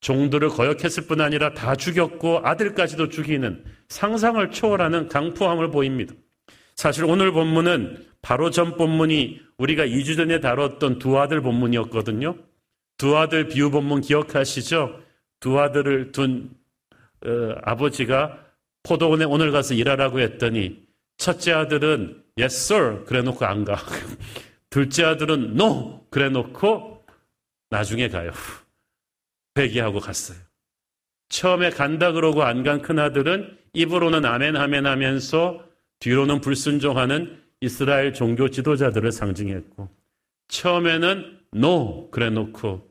종들을 0.00 0.48
거역했을 0.50 1.06
뿐 1.06 1.20
아니라 1.20 1.54
다 1.54 1.74
죽였고 1.74 2.40
아들까지도 2.44 3.08
죽이는 3.08 3.64
상상을 3.88 4.50
초월하는 4.50 5.08
강포함을 5.08 5.70
보입니다. 5.70 6.14
사실 6.74 7.04
오늘 7.04 7.32
본문은 7.32 8.04
바로 8.22 8.50
전 8.50 8.76
본문이 8.76 9.40
우리가 9.58 9.86
2주 9.86 10.16
전에 10.16 10.40
다뤘던 10.40 10.98
두 10.98 11.18
아들 11.18 11.40
본문이었거든요. 11.40 12.36
두 12.98 13.16
아들 13.16 13.48
비유 13.48 13.70
본문 13.70 14.02
기억하시죠? 14.02 15.00
두 15.40 15.60
아들을 15.60 16.12
둔 16.12 16.50
어, 17.24 17.54
아버지가 17.62 18.38
포도원에 18.82 19.24
오늘 19.24 19.52
가서 19.52 19.74
일하라고 19.74 20.20
했더니 20.20 20.84
첫째 21.16 21.52
아들은 21.52 22.22
yes 22.38 22.72
sir 22.72 23.04
그래 23.04 23.22
놓고 23.22 23.44
안 23.44 23.64
가. 23.64 23.76
둘째 24.70 25.04
아들은 25.04 25.54
no 25.58 26.06
그래 26.10 26.28
놓고 26.28 27.04
나중에 27.70 28.08
가요. 28.08 28.32
회개하고 29.56 30.00
갔어요. 30.00 30.38
처음에 31.28 31.70
간다 31.70 32.12
그러고 32.12 32.42
안 32.44 32.62
간 32.62 32.82
큰아들은 32.82 33.58
입으로는 33.72 34.24
아멘 34.24 34.56
아멘 34.56 34.86
하면서 34.86 35.62
뒤로는 36.00 36.40
불순종하는 36.40 37.40
이스라엘 37.60 38.12
종교 38.12 38.48
지도자들을 38.50 39.10
상징했고 39.12 39.88
처음에는 40.48 41.38
노 41.52 42.10
그래 42.10 42.30
놓고 42.30 42.88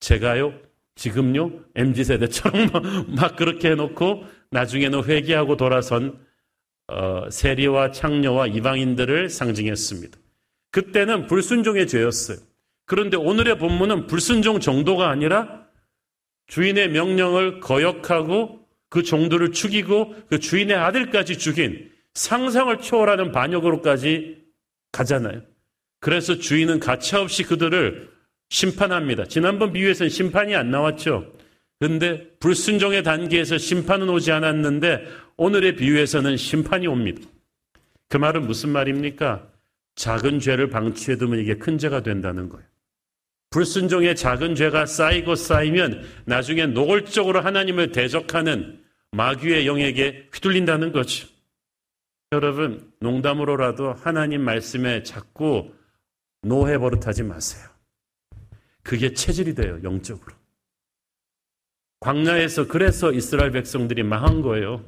제가요 0.00 0.54
지금요 0.94 1.50
MZ 1.74 2.04
세대처럼 2.04 2.68
막 3.16 3.36
그렇게 3.36 3.70
해놓고 3.72 4.24
나중에는 4.50 5.04
회개하고 5.04 5.56
돌아선 5.56 6.18
어, 6.86 7.28
세리와 7.30 7.90
창녀와 7.92 8.48
이방인들을 8.48 9.30
상징했습니다. 9.30 10.18
그때는 10.70 11.26
불순종의 11.26 11.86
죄였어요. 11.88 12.36
그런데 12.84 13.16
오늘의 13.16 13.58
본문은 13.58 14.06
불순종 14.06 14.60
정도가 14.60 15.08
아니라 15.08 15.63
주인의 16.46 16.90
명령을 16.90 17.60
거역하고 17.60 18.60
그 18.88 19.02
종들을 19.02 19.52
죽이고 19.52 20.14
그 20.28 20.38
주인의 20.38 20.76
아들까지 20.76 21.38
죽인 21.38 21.90
상상을 22.14 22.78
초월하는 22.78 23.32
반역으로까지 23.32 24.44
가잖아요. 24.92 25.42
그래서 26.00 26.38
주인은 26.38 26.80
가차없이 26.80 27.44
그들을 27.44 28.10
심판합니다. 28.50 29.24
지난번 29.24 29.72
비유에서는 29.72 30.10
심판이 30.10 30.54
안 30.54 30.70
나왔죠. 30.70 31.32
그런데 31.80 32.30
불순종의 32.38 33.02
단계에서 33.02 33.58
심판은 33.58 34.08
오지 34.08 34.30
않았는데 34.30 35.06
오늘의 35.36 35.76
비유에서는 35.76 36.36
심판이 36.36 36.86
옵니다. 36.86 37.20
그 38.08 38.16
말은 38.16 38.46
무슨 38.46 38.70
말입니까? 38.70 39.48
작은 39.96 40.40
죄를 40.40 40.68
방치해두면 40.68 41.40
이게 41.40 41.56
큰 41.56 41.78
죄가 41.78 42.02
된다는 42.02 42.48
거예요. 42.48 42.66
불순종의 43.54 44.16
작은 44.16 44.56
죄가 44.56 44.84
쌓이고 44.84 45.36
쌓이면 45.36 46.04
나중에 46.24 46.66
노골적으로 46.66 47.40
하나님을 47.40 47.92
대적하는 47.92 48.82
마귀의 49.12 49.68
영에게 49.68 50.28
휘둘린다는 50.34 50.90
거죠. 50.90 51.28
여러분, 52.32 52.92
농담으로라도 52.98 53.92
하나님 53.92 54.40
말씀에 54.40 55.04
자꾸 55.04 55.72
노해 56.42 56.78
버릇하지 56.78 57.22
마세요. 57.22 57.68
그게 58.82 59.14
체질이 59.14 59.54
돼요, 59.54 59.78
영적으로. 59.84 60.34
광야에서 62.00 62.66
그래서 62.66 63.12
이스라엘 63.12 63.52
백성들이 63.52 64.02
망한 64.02 64.42
거예요. 64.42 64.84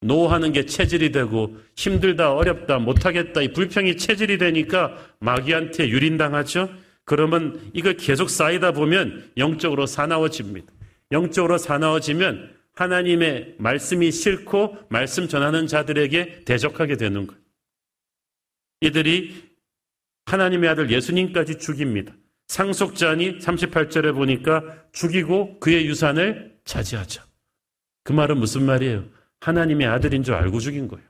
노하는 0.00 0.52
게 0.52 0.64
체질이 0.64 1.12
되고 1.12 1.54
힘들다, 1.76 2.32
어렵다, 2.32 2.78
못하겠다, 2.78 3.42
이 3.42 3.52
불평이 3.52 3.98
체질이 3.98 4.38
되니까 4.38 4.96
마귀한테 5.18 5.90
유린당하죠? 5.90 6.70
그러면 7.04 7.70
이걸 7.74 7.96
계속 7.96 8.30
쌓이다 8.30 8.72
보면 8.72 9.32
영적으로 9.36 9.86
사나워집니다. 9.86 10.72
영적으로 11.12 11.58
사나워지면 11.58 12.56
하나님의 12.74 13.56
말씀이 13.58 14.10
싫고 14.12 14.78
말씀 14.88 15.28
전하는 15.28 15.66
자들에게 15.66 16.44
대적하게 16.44 16.96
되는 16.96 17.26
거예요. 17.26 17.40
이들이 18.80 19.50
하나님의 20.26 20.70
아들 20.70 20.90
예수님까지 20.90 21.58
죽입니다. 21.58 22.14
상속자니 22.48 23.38
38절에 23.38 24.14
보니까 24.14 24.84
죽이고 24.92 25.60
그의 25.60 25.86
유산을 25.86 26.58
차지하자. 26.64 27.24
그 28.02 28.12
말은 28.12 28.38
무슨 28.38 28.64
말이에요? 28.64 29.04
하나님의 29.40 29.86
아들인 29.86 30.22
줄 30.22 30.34
알고 30.34 30.60
죽인 30.60 30.88
거예요. 30.88 31.06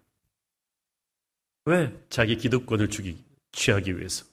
왜? 1.67 1.93
자기 2.09 2.37
기득권을 2.37 2.89
죽이, 2.89 3.17
취하기 3.53 3.99
위해서. 3.99 4.30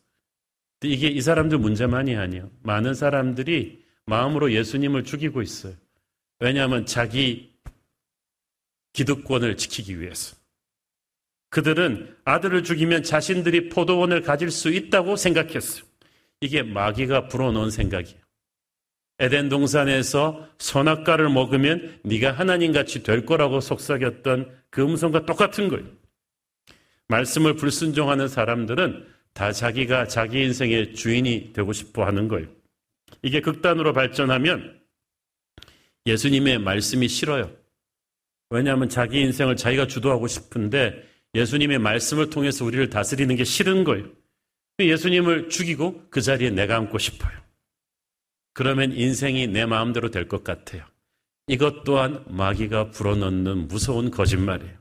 이게 0.84 1.08
이 1.08 1.22
사람들 1.22 1.58
문제만이 1.58 2.16
아니에요. 2.16 2.50
많은 2.64 2.94
사람들이 2.94 3.84
마음으로 4.06 4.52
예수님을 4.52 5.04
죽이고 5.04 5.42
있어요. 5.42 5.74
왜냐하면 6.40 6.86
자기 6.86 7.54
기득권을 8.94 9.58
지키기 9.58 10.00
위해서. 10.00 10.36
그들은 11.50 12.16
아들을 12.26 12.64
죽이면 12.64 13.04
자신들이 13.04 13.70
포도원을 13.70 14.22
가질 14.22 14.52
수 14.52 14.70
있다고 14.70 15.16
생각했어요. 15.16 15.84
이게 16.42 16.62
마귀가 16.62 17.28
불어넣은 17.28 17.72
생각이에요. 17.72 18.20
에덴 19.20 19.50
동산에서 19.50 20.48
선악과를 20.60 21.30
먹으면 21.30 22.00
네가 22.04 22.34
하나님 22.34 22.72
같이 22.72 23.02
될 23.02 23.26
거라고 23.26 23.62
속삭였던 23.62 24.56
그 24.70 24.84
음성과 24.84 25.26
똑같은 25.26 25.70
거예요. 25.70 25.88
말씀을 27.08 27.56
불순종하는 27.56 28.28
사람들은 28.28 29.08
다 29.38 29.52
자기가 29.52 30.08
자기 30.08 30.42
인생의 30.42 30.96
주인이 30.96 31.54
되고 31.54 31.72
싶어 31.72 32.04
하는 32.08 32.28
거예요. 32.28 32.48
이게 33.22 33.40
극단으로 33.40 33.94
발전하면 33.94 34.82
예수님의 36.08 36.58
말씀이 36.58 37.08
싫어요. 37.08 37.56
왜냐하면 38.50 38.90
자기 38.90 39.22
인생을 39.22 39.56
자기가 39.56 39.86
주도하고 39.86 40.26
싶은데 40.26 41.08
예수님의 41.36 41.78
말씀을 41.78 42.32
통해서 42.32 42.66
우리를 42.66 42.90
다스리는 42.90 43.36
게 43.36 43.44
싫은 43.44 43.84
거예요. 43.84 44.08
예수님을 44.80 45.50
죽이고 45.50 46.08
그 46.10 46.20
자리에 46.20 46.50
내가 46.50 46.76
앉고 46.76 46.98
싶어요. 46.98 47.38
그러면 48.56 48.92
인생이 48.92 49.46
내 49.46 49.68
마음대로 49.68 50.10
될 50.10 50.28
것 50.28 50.44
같아요. 50.44 50.84
이것 51.46 51.84
또한 51.84 52.26
마귀가 52.28 52.90
불어넣는 52.90 53.68
무서운 53.68 54.10
거짓말이에요. 54.10 54.74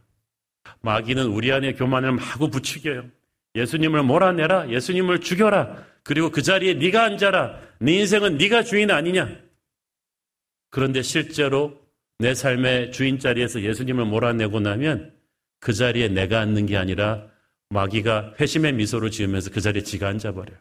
마귀는 0.80 1.26
우리 1.26 1.52
안에 1.52 1.74
교만을 1.74 2.12
마구 2.12 2.48
부추겨요. 2.48 3.15
예수님을 3.56 4.02
몰아내라. 4.02 4.70
예수님을 4.70 5.20
죽여라. 5.20 5.84
그리고 6.02 6.30
그 6.30 6.42
자리에 6.42 6.74
네가 6.74 7.02
앉아라. 7.02 7.60
네 7.80 7.94
인생은 7.94 8.38
네가 8.38 8.62
주인 8.62 8.90
아니냐. 8.90 9.28
그런데 10.70 11.02
실제로 11.02 11.80
내 12.18 12.34
삶의 12.34 12.92
주인 12.92 13.18
자리에서 13.18 13.62
예수님을 13.62 14.04
몰아내고 14.04 14.60
나면 14.60 15.14
그 15.60 15.72
자리에 15.72 16.08
내가 16.08 16.40
앉는 16.40 16.66
게 16.66 16.76
아니라 16.76 17.26
마귀가 17.70 18.34
회심의 18.38 18.74
미소를 18.74 19.10
지으면서 19.10 19.50
그 19.50 19.60
자리에 19.60 19.82
지가 19.82 20.08
앉아버려요. 20.08 20.58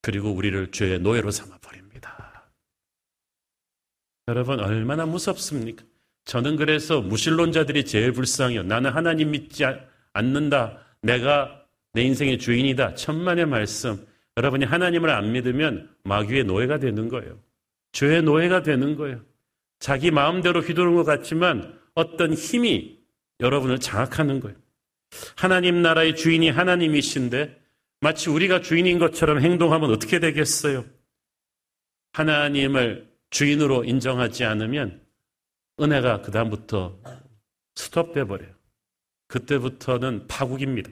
그리고 0.00 0.30
우리를 0.32 0.70
죄의 0.72 1.00
노예로 1.00 1.30
삼아버립니다. 1.30 2.50
여러분, 4.28 4.60
얼마나 4.60 5.04
무섭습니까? 5.04 5.84
저는 6.24 6.56
그래서 6.56 7.00
무신론자들이 7.00 7.84
제일 7.84 8.12
불쌍해요. 8.12 8.62
나는 8.62 8.90
하나님 8.90 9.32
믿지 9.32 9.64
않는다. 10.12 10.78
내가 11.02 11.61
내 11.92 12.02
인생의 12.02 12.38
주인이다. 12.38 12.94
천만의 12.94 13.46
말씀. 13.46 14.06
여러분이 14.36 14.64
하나님을 14.64 15.10
안 15.10 15.32
믿으면 15.32 15.94
마귀의 16.04 16.44
노예가 16.44 16.78
되는 16.78 17.08
거예요. 17.08 17.38
죄의 17.92 18.22
노예가 18.22 18.62
되는 18.62 18.96
거예요. 18.96 19.20
자기 19.78 20.10
마음대로 20.10 20.60
휘두르는 20.60 20.96
것 20.96 21.04
같지만 21.04 21.78
어떤 21.94 22.32
힘이 22.32 22.98
여러분을 23.40 23.78
장악하는 23.78 24.40
거예요. 24.40 24.56
하나님 25.36 25.82
나라의 25.82 26.16
주인이 26.16 26.48
하나님이신데 26.48 27.60
마치 28.00 28.30
우리가 28.30 28.62
주인인 28.62 28.98
것처럼 28.98 29.40
행동하면 29.40 29.90
어떻게 29.90 30.18
되겠어요? 30.18 30.84
하나님을 32.12 33.12
주인으로 33.30 33.84
인정하지 33.84 34.44
않으면 34.44 35.02
은혜가 35.80 36.22
그다음부터 36.22 36.98
스톱돼 37.74 38.24
버려요. 38.24 38.50
그때부터는 39.28 40.26
파국입니다. 40.26 40.90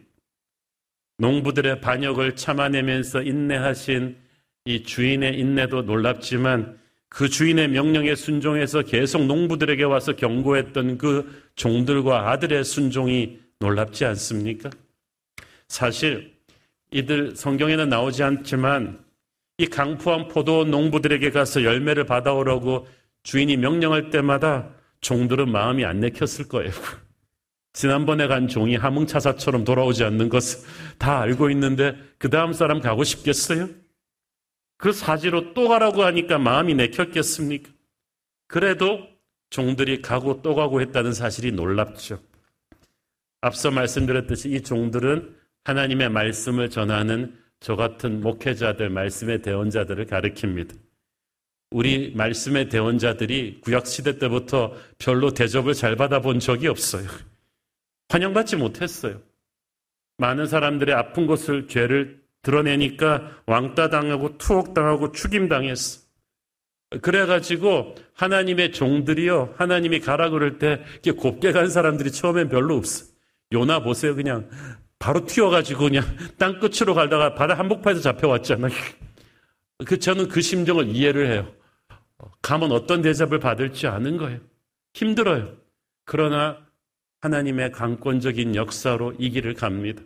농부들의 1.20 1.80
반역을 1.80 2.34
참아내면서 2.34 3.22
인내하신 3.22 4.16
이 4.64 4.82
주인의 4.82 5.38
인내도 5.38 5.82
놀랍지만 5.82 6.78
그 7.08 7.28
주인의 7.28 7.68
명령에 7.68 8.14
순종해서 8.14 8.82
계속 8.82 9.26
농부들에게 9.26 9.82
와서 9.84 10.16
경고했던 10.16 10.96
그 10.96 11.42
종들과 11.56 12.30
아들의 12.30 12.64
순종이 12.64 13.38
놀랍지 13.58 14.04
않습니까? 14.06 14.70
사실 15.68 16.34
이들 16.90 17.36
성경에는 17.36 17.88
나오지 17.88 18.22
않지만 18.22 19.04
이 19.58 19.66
강포한 19.66 20.28
포도 20.28 20.64
농부들에게 20.64 21.30
가서 21.30 21.64
열매를 21.64 22.04
받아오라고 22.04 22.86
주인이 23.24 23.56
명령할 23.58 24.10
때마다 24.10 24.70
종들은 25.02 25.50
마음이 25.50 25.84
안 25.84 26.00
내켰을 26.00 26.48
거예요. 26.48 26.72
지난번에 27.72 28.26
간 28.26 28.48
종이 28.48 28.76
하몽차사처럼 28.76 29.64
돌아오지 29.64 30.04
않는 30.04 30.28
것을 30.28 30.66
다 30.98 31.20
알고 31.20 31.50
있는데 31.50 31.96
그 32.18 32.28
다음 32.28 32.52
사람 32.52 32.80
가고 32.80 33.04
싶겠어요? 33.04 33.68
그 34.76 34.92
사지로 34.92 35.54
또 35.54 35.68
가라고 35.68 36.04
하니까 36.04 36.38
마음이 36.38 36.74
내켰겠습니까? 36.74 37.70
그래도 38.48 39.06
종들이 39.50 40.00
가고 40.00 40.42
또 40.42 40.54
가고 40.54 40.80
했다는 40.80 41.12
사실이 41.12 41.52
놀랍죠. 41.52 42.20
앞서 43.40 43.70
말씀드렸듯이 43.70 44.50
이 44.50 44.62
종들은 44.62 45.36
하나님의 45.64 46.08
말씀을 46.08 46.70
전하는 46.70 47.36
저 47.60 47.76
같은 47.76 48.20
목회자들, 48.20 48.88
말씀의 48.90 49.42
대원자들을 49.42 50.06
가리킵니다. 50.06 50.74
우리 51.70 52.12
말씀의 52.16 52.68
대원자들이 52.68 53.60
구약시대 53.60 54.18
때부터 54.18 54.74
별로 54.98 55.30
대접을 55.32 55.74
잘 55.74 55.94
받아본 55.94 56.40
적이 56.40 56.68
없어요. 56.68 57.06
환영받지 58.10 58.56
못했어요. 58.56 59.20
많은 60.18 60.46
사람들의 60.46 60.94
아픈 60.94 61.26
곳을, 61.26 61.68
죄를 61.68 62.20
드러내니까 62.42 63.42
왕따 63.46 63.88
당하고 63.88 64.36
투옥 64.36 64.74
당하고 64.74 65.12
죽임 65.12 65.48
당했어. 65.48 66.02
그래가지고 67.02 67.94
하나님의 68.14 68.72
종들이요, 68.72 69.54
하나님이 69.56 70.00
가라 70.00 70.30
그럴 70.30 70.58
때 70.58 70.82
곱게 71.16 71.52
간 71.52 71.70
사람들이 71.70 72.10
처음엔 72.10 72.48
별로 72.48 72.76
없어. 72.76 73.06
요나 73.52 73.82
보세요, 73.82 74.14
그냥 74.16 74.50
바로 74.98 75.24
튀어가지고 75.24 75.84
그냥 75.84 76.04
땅 76.36 76.58
끝으로 76.58 76.94
가다가 76.94 77.34
바다 77.34 77.54
한복판에서 77.54 78.02
잡혀왔잖아요. 78.02 78.72
그 79.86 79.98
저는 79.98 80.28
그 80.28 80.42
심정을 80.42 80.88
이해를 80.88 81.30
해요. 81.30 81.50
가면 82.42 82.72
어떤 82.72 83.02
대접을 83.02 83.38
받을지 83.38 83.86
아는 83.86 84.16
거예요. 84.16 84.40
힘들어요. 84.94 85.56
그러나 86.04 86.58
하나님의 87.20 87.72
강권적인 87.72 88.54
역사로 88.54 89.14
이 89.18 89.30
길을 89.30 89.54
갑니다. 89.54 90.02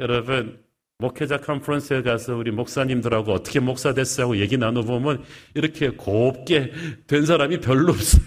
여러분, 0.00 0.62
목회자 0.98 1.38
컨퍼런스에 1.38 2.02
가서 2.02 2.36
우리 2.36 2.50
목사님들하고 2.50 3.32
어떻게 3.32 3.60
목사 3.60 3.94
됐어요 3.94 4.26
하고 4.26 4.36
얘기 4.38 4.56
나눠보면 4.56 5.24
이렇게 5.54 5.90
곱게 5.90 6.72
된 7.06 7.24
사람이 7.24 7.60
별로 7.60 7.92
없어요. 7.92 8.24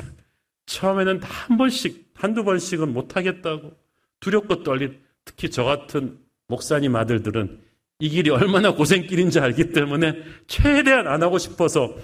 처음에는 0.68 1.22
한 1.22 1.58
번씩, 1.58 2.12
한두 2.16 2.46
번씩은 2.46 2.94
못하겠다고 2.94 3.74
두렵고 4.22 4.64
떨린, 4.64 5.02
특히 5.26 5.50
저 5.50 5.66
같은 5.66 6.18
목사님 6.48 6.96
아들들은 6.96 7.60
이 8.00 8.10
길이 8.10 8.30
얼마나 8.30 8.74
고생길인지 8.74 9.40
알기 9.40 9.72
때문에 9.74 10.24
최대한 10.48 11.08
안 11.08 11.24
하고 11.24 11.38
싶어서 11.38 11.96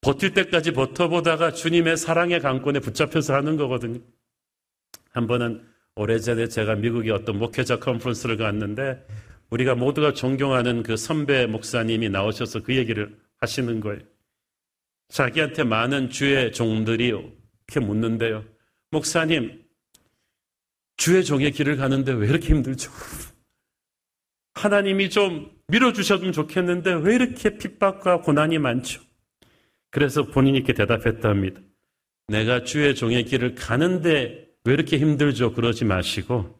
버틸 0.00 0.32
때까지 0.32 0.72
버텨보다가 0.72 1.52
주님의 1.52 1.96
사랑의 1.96 2.40
강권에 2.40 2.80
붙잡혀서 2.80 3.34
하는 3.34 3.56
거거든요. 3.56 4.00
한 5.18 5.26
번은 5.26 5.66
오래전에 5.96 6.46
제가 6.46 6.76
미국의 6.76 7.10
어떤 7.10 7.40
목회자 7.40 7.80
컨퍼런스를 7.80 8.36
갔는데 8.36 9.04
우리가 9.50 9.74
모두가 9.74 10.12
존경하는 10.12 10.84
그 10.84 10.96
선배 10.96 11.46
목사님이 11.46 12.08
나오셔서 12.08 12.62
그 12.62 12.76
얘기를 12.76 13.18
하시는 13.40 13.80
거예요. 13.80 13.98
자기한테 15.08 15.64
많은 15.64 16.10
주의 16.10 16.52
종들이 16.52 17.08
이렇게 17.08 17.80
묻는데요. 17.80 18.44
목사님, 18.92 19.64
주의 20.96 21.24
종의 21.24 21.50
길을 21.50 21.76
가는데 21.76 22.12
왜 22.12 22.28
이렇게 22.28 22.54
힘들죠? 22.54 22.92
하나님이 24.54 25.10
좀 25.10 25.50
밀어주셨으면 25.66 26.32
좋겠는데 26.32 26.92
왜 26.92 27.16
이렇게 27.16 27.58
핍박과 27.58 28.20
고난이 28.20 28.58
많죠? 28.58 29.02
그래서 29.90 30.26
본인이 30.26 30.58
이렇게 30.58 30.74
대답했답니다. 30.74 31.60
내가 32.28 32.62
주의 32.62 32.94
종의 32.94 33.24
길을 33.24 33.56
가는데 33.56 34.47
왜 34.68 34.74
이렇게 34.74 34.98
힘들죠? 34.98 35.54
그러지 35.54 35.86
마시고 35.86 36.54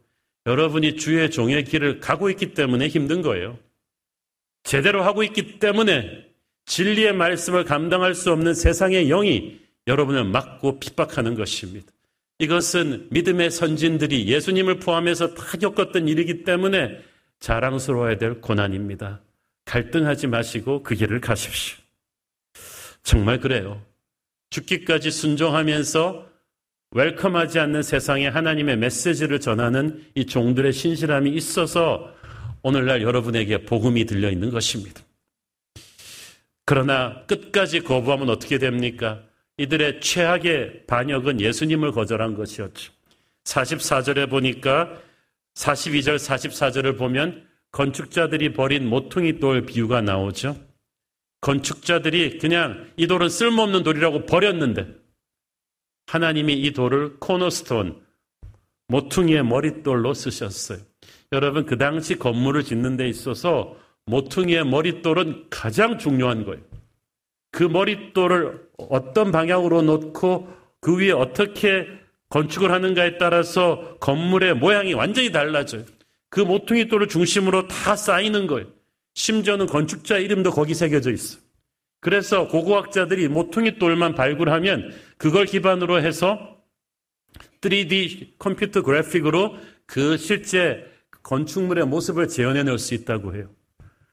여러분이 0.47 0.97
주의 0.97 1.31
종의 1.31 1.64
길을 1.64 2.01
가고 2.01 2.31
있기 2.31 2.55
때문에 2.55 2.88
힘든 2.88 3.21
거예요. 3.21 3.59
제대로 4.62 5.03
하고 5.03 5.23
있기 5.23 5.59
때문에 5.59 6.27
진리의 6.64 7.12
말씀을 7.12 7.64
감당할 7.64 8.14
수 8.14 8.33
없는 8.33 8.55
세상의 8.55 9.09
영이 9.09 9.61
여러분을 9.87 10.25
막고 10.25 10.81
핍박하는 10.81 11.35
것입니다. 11.35 11.92
이것은 12.38 13.09
믿음의 13.11 13.51
선진들이 13.51 14.27
예수님을 14.27 14.79
포함해서 14.79 15.35
다 15.35 15.59
겪었던 15.59 16.09
일이기 16.09 16.44
때문에 16.44 17.03
자랑스러워야 17.40 18.16
될 18.16 18.40
고난입니다. 18.40 19.21
갈등하지 19.66 20.29
마시고 20.29 20.83
그 20.83 20.94
길을 20.94 21.21
가십시오. 21.21 21.77
정말 23.03 23.38
그래요. 23.38 23.83
죽기까지 24.49 25.11
순종하면서 25.11 26.28
웰컴하지 26.92 27.59
않는 27.59 27.83
세상에 27.83 28.29
하나님의 28.29 28.79
메시지를 28.79 29.40
전하는 29.40 30.05
이 30.14 30.24
종들의 30.24 30.72
신실함이 30.72 31.31
있어서 31.31 32.14
오늘날 32.62 33.03
여러분에게 33.03 33.64
복음이 33.64 34.07
들려 34.07 34.31
있는 34.31 34.51
것입니다. 34.51 35.03
그러나 36.64 37.22
끝까지 37.27 37.81
거부하면 37.81 38.31
어떻게 38.31 38.59
됩니까? 38.59 39.22
이들의 39.59 40.01
최악의 40.01 40.87
반역은 40.87 41.40
예수님을 41.40 41.92
거절한 41.92 42.35
것이었죠. 42.35 42.92
44절에 43.44 44.31
보니까 44.31 45.01
42절, 45.55 46.16
44절을 46.16 46.96
보면 46.96 47.46
건축자들이 47.72 48.53
버린 48.53 48.88
모퉁이 48.88 49.40
돌 49.40 49.66
비유가 49.66 50.01
나오죠. 50.01 50.57
건축자들이 51.40 52.38
그냥 52.38 52.90
이 52.96 53.07
돌은 53.07 53.29
쓸모없는 53.29 53.83
돌이라고 53.83 54.27
버렸는데 54.27 54.87
하나님이 56.09 56.55
이 56.55 56.73
돌을 56.73 57.18
코너스톤, 57.18 58.01
모퉁이의 58.88 59.44
머릿돌로 59.44 60.14
쓰셨어요. 60.14 60.79
여러분, 61.33 61.66
그 61.66 61.77
당시 61.77 62.18
건물을 62.18 62.64
짓는 62.64 62.97
데 62.97 63.07
있어서 63.09 63.77
모퉁이의 64.07 64.64
머릿돌은 64.64 65.49
가장 65.51 65.99
중요한 65.99 66.47
거예요. 66.47 66.62
그 67.53 67.62
머릿돌을 67.62 68.68
어떤 68.79 69.31
방향으로 69.31 69.83
놓고 69.83 70.49
그 70.81 70.99
위에 70.99 71.11
어떻게 71.11 71.87
건축을 72.31 72.71
하는가에 72.71 73.18
따라서 73.18 73.99
건물의 74.01 74.55
모양이 74.55 74.94
완전히 74.94 75.31
달라져요. 75.31 75.85
그 76.31 76.40
모퉁이 76.40 76.88
돌을 76.88 77.09
중심으로 77.09 77.68
다 77.68 77.97
쌓이는 77.97 78.47
거예요. 78.47 78.66
심지어는 79.14 79.66
건축자 79.66 80.18
이름도 80.18 80.53
거기 80.53 80.75
새겨져 80.75 81.11
있어요. 81.11 81.42
그래서 82.01 82.49
고고학자들이 82.49 83.29
모퉁이 83.29 83.79
돌만 83.79 84.15
발굴하면 84.15 84.95
그걸 85.17 85.47
기반으로 85.47 86.01
해서 86.01 86.57
3D 87.61 88.39
컴퓨터 88.39 88.83
그래픽으로 88.83 89.57
그 89.87 90.17
실제 90.17 90.87
건축물의 91.23 91.87
모습을 91.87 92.29
재현해낼 92.29 92.79
수 92.79 92.95
있다고 92.95 93.35
해요. 93.35 93.51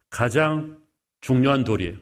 가장 0.10 0.78
중요한 1.22 1.64
돌이에요. 1.64 1.96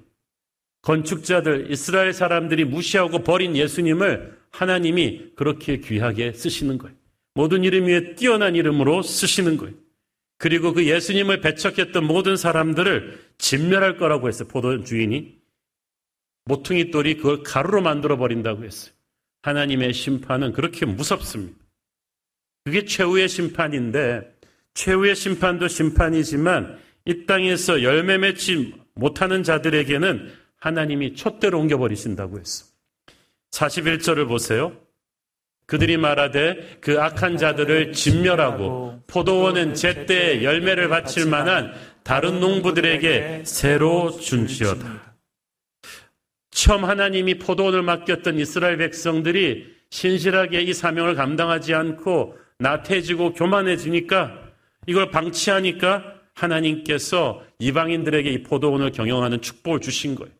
건축자들, 0.81 1.71
이스라엘 1.71 2.13
사람들이 2.13 2.65
무시하고 2.65 3.23
버린 3.23 3.55
예수님을 3.55 4.37
하나님이 4.51 5.31
그렇게 5.35 5.77
귀하게 5.79 6.33
쓰시는 6.33 6.77
거예요. 6.77 6.95
모든 7.33 7.63
이름 7.63 7.87
위에 7.87 8.15
뛰어난 8.15 8.55
이름으로 8.55 9.01
쓰시는 9.01 9.57
거예요. 9.57 9.75
그리고 10.37 10.73
그 10.73 10.85
예수님을 10.85 11.41
배척했던 11.41 12.05
모든 12.05 12.35
사람들을 12.35 13.19
진멸할 13.37 13.97
거라고 13.97 14.27
했어요. 14.27 14.47
포도 14.47 14.83
주인이. 14.83 15.42
모퉁이 16.45 16.91
돌이 16.91 17.17
그걸 17.17 17.43
가루로 17.43 17.81
만들어 17.81 18.17
버린다고 18.17 18.63
했어요. 18.63 18.93
하나님의 19.43 19.93
심판은 19.93 20.53
그렇게 20.53 20.85
무섭습니다. 20.85 21.57
그게 22.65 22.85
최후의 22.85 23.27
심판인데 23.27 24.21
최후의 24.73 25.15
심판도 25.15 25.67
심판이지만 25.67 26.79
이 27.05 27.25
땅에서 27.25 27.83
열매 27.83 28.17
맺지 28.17 28.73
못하는 28.95 29.43
자들에게는 29.43 30.31
하나님이 30.57 31.15
촛대로 31.15 31.59
옮겨버리신다고 31.59 32.39
했어. 32.39 32.65
41절을 33.51 34.27
보세요. 34.27 34.75
그들이 35.65 35.97
말하되 35.97 36.77
그 36.81 37.01
악한 37.01 37.37
자들을 37.37 37.93
진멸하고 37.93 39.01
포도원은 39.07 39.75
제때 39.75 40.43
열매를 40.43 40.89
바칠 40.89 41.27
만한 41.27 41.73
다른 42.03 42.39
농부들에게 42.39 43.43
새로 43.45 44.11
준지어다. 44.11 45.12
처음 46.53 46.85
하나님이 46.85 47.39
포도원을 47.39 47.81
맡겼던 47.81 48.39
이스라엘 48.39 48.77
백성들이 48.77 49.73
신실하게 49.89 50.61
이 50.61 50.73
사명을 50.73 51.15
감당하지 51.15 51.73
않고 51.73 52.37
나태해지고 52.59 53.33
교만해지니까 53.33 54.39
이걸 54.87 55.09
방치하니까 55.09 56.21
하나님께서 56.33 57.43
이방인들에게 57.59 58.29
이 58.29 58.43
포도원을 58.43 58.91
경영하는 58.91 59.41
축복을 59.41 59.81
주신 59.81 60.15
거예요. 60.15 60.31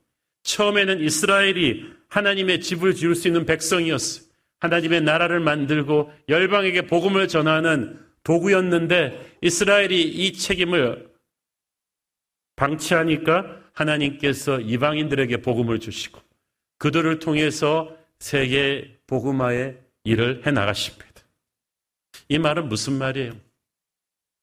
처음에는 0.44 1.02
이스라엘이 1.02 1.86
하나님의 2.10 2.62
집을 2.62 2.94
지을 2.94 3.16
수 3.16 3.28
있는 3.28 3.46
백성이었어요. 3.46 4.26
하나님의 4.60 5.02
나라를 5.02 5.40
만들고 5.40 6.12
열방에게 6.30 6.84
복음을 6.84 7.28
전하는 7.28 8.00
도구였는데 8.24 9.38
이스라엘이 9.42 10.02
이 10.02 10.34
책임을 10.34 11.10
방치하니까 12.56 13.63
하나님께서 13.74 14.60
이방인들에게 14.60 15.38
복음을 15.38 15.80
주시고 15.80 16.20
그들을 16.78 17.20
통해서 17.20 17.96
세계 18.20 18.98
복음화의 19.08 19.78
일을 20.04 20.46
해 20.46 20.52
나가십니다. 20.52 21.08
이 22.30 22.40
말은 22.40 22.70
무슨 22.70 22.94
말이에요? 22.94 23.34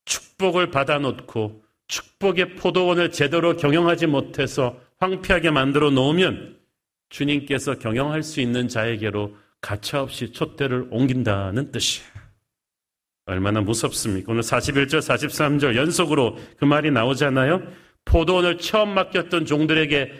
축복을 0.04 0.70
받아놓고 0.70 1.62
축복의 1.88 2.56
포도원을 2.56 3.10
제대로 3.10 3.56
경영하지 3.56 4.06
못해서 4.06 4.80
황폐하게 4.98 5.50
만들어 5.50 5.90
놓으면 5.90 6.58
주님께서 7.08 7.78
경영할 7.78 8.22
수 8.22 8.40
있는 8.40 8.68
자에게로 8.68 9.36
가차없이 9.60 10.32
촛대를 10.32 10.88
옮긴다는 10.90 11.72
뜻이에요. 11.72 12.08
얼마나 13.26 13.60
무섭습니까? 13.60 14.32
오늘 14.32 14.42
41절, 14.42 14.98
43절 14.98 15.76
연속으로 15.76 16.38
그 16.56 16.64
말이 16.64 16.90
나오잖아요. 16.90 17.62
포도원을 18.10 18.58
처음 18.58 18.94
맡겼던 18.94 19.46
종들에게 19.46 20.12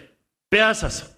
빼앗아서 0.51 1.13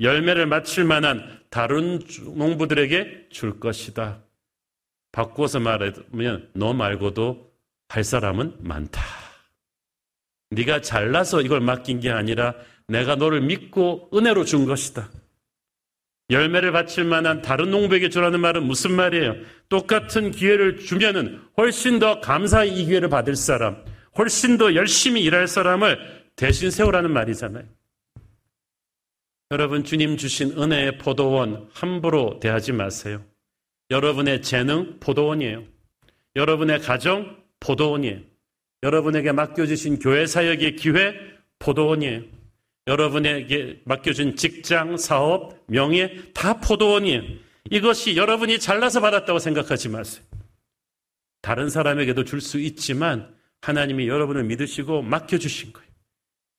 열매를 0.00 0.46
맺힐 0.46 0.84
만한 0.84 1.40
다른 1.50 2.00
농부들에게 2.36 3.28
줄 3.30 3.58
것이다. 3.58 4.22
바꾸어서 5.10 5.58
말하면 5.60 6.50
너 6.54 6.72
말고도 6.72 7.52
할 7.88 8.04
사람은 8.04 8.56
많다. 8.60 9.02
네가 10.50 10.80
잘나서 10.80 11.42
이걸 11.42 11.60
맡긴 11.60 12.00
게 12.00 12.10
아니라 12.10 12.54
내가 12.86 13.16
너를 13.16 13.40
믿고 13.40 14.10
은혜로 14.14 14.44
준 14.44 14.66
것이다. 14.66 15.10
열매를 16.30 16.72
바칠 16.72 17.04
만한 17.04 17.42
다른 17.42 17.70
농부에게 17.70 18.08
주라는 18.08 18.40
말은 18.40 18.64
무슨 18.64 18.92
말이에요? 18.92 19.34
똑같은 19.68 20.30
기회를 20.30 20.78
주면은 20.78 21.40
훨씬 21.56 21.98
더 21.98 22.20
감사히 22.20 22.80
이 22.80 22.86
기회를 22.86 23.08
받을 23.08 23.36
사람, 23.36 23.84
훨씬 24.18 24.58
더 24.58 24.74
열심히 24.74 25.22
일할 25.22 25.48
사람을 25.48 26.24
대신 26.36 26.70
세우라는 26.70 27.12
말이잖아요. 27.12 27.64
여러분, 29.50 29.84
주님 29.84 30.16
주신 30.16 30.58
은혜의 30.58 30.98
포도원 30.98 31.68
함부로 31.72 32.40
대하지 32.40 32.72
마세요. 32.72 33.24
여러분의 33.90 34.42
재능, 34.42 34.98
포도원이에요. 35.00 35.64
여러분의 36.36 36.80
가정, 36.80 37.36
포도원이에요. 37.60 38.20
여러분에게 38.82 39.32
맡겨주신 39.32 39.98
교회 39.98 40.26
사역의 40.26 40.76
기회, 40.76 41.14
포도원이에요. 41.58 42.22
여러분에게 42.86 43.82
맡겨준 43.84 44.36
직장, 44.36 44.96
사업, 44.96 45.64
명예, 45.66 46.32
다 46.34 46.60
포도원이에요. 46.60 47.22
이것이 47.70 48.16
여러분이 48.16 48.58
잘나서 48.58 49.00
받았다고 49.00 49.38
생각하지 49.38 49.88
마세요. 49.88 50.24
다른 51.40 51.70
사람에게도 51.70 52.24
줄 52.24 52.40
수 52.40 52.58
있지만 52.58 53.33
하나님이 53.64 54.08
여러분을 54.08 54.44
믿으시고 54.44 55.02
맡겨주신 55.02 55.72
거예요. 55.72 55.88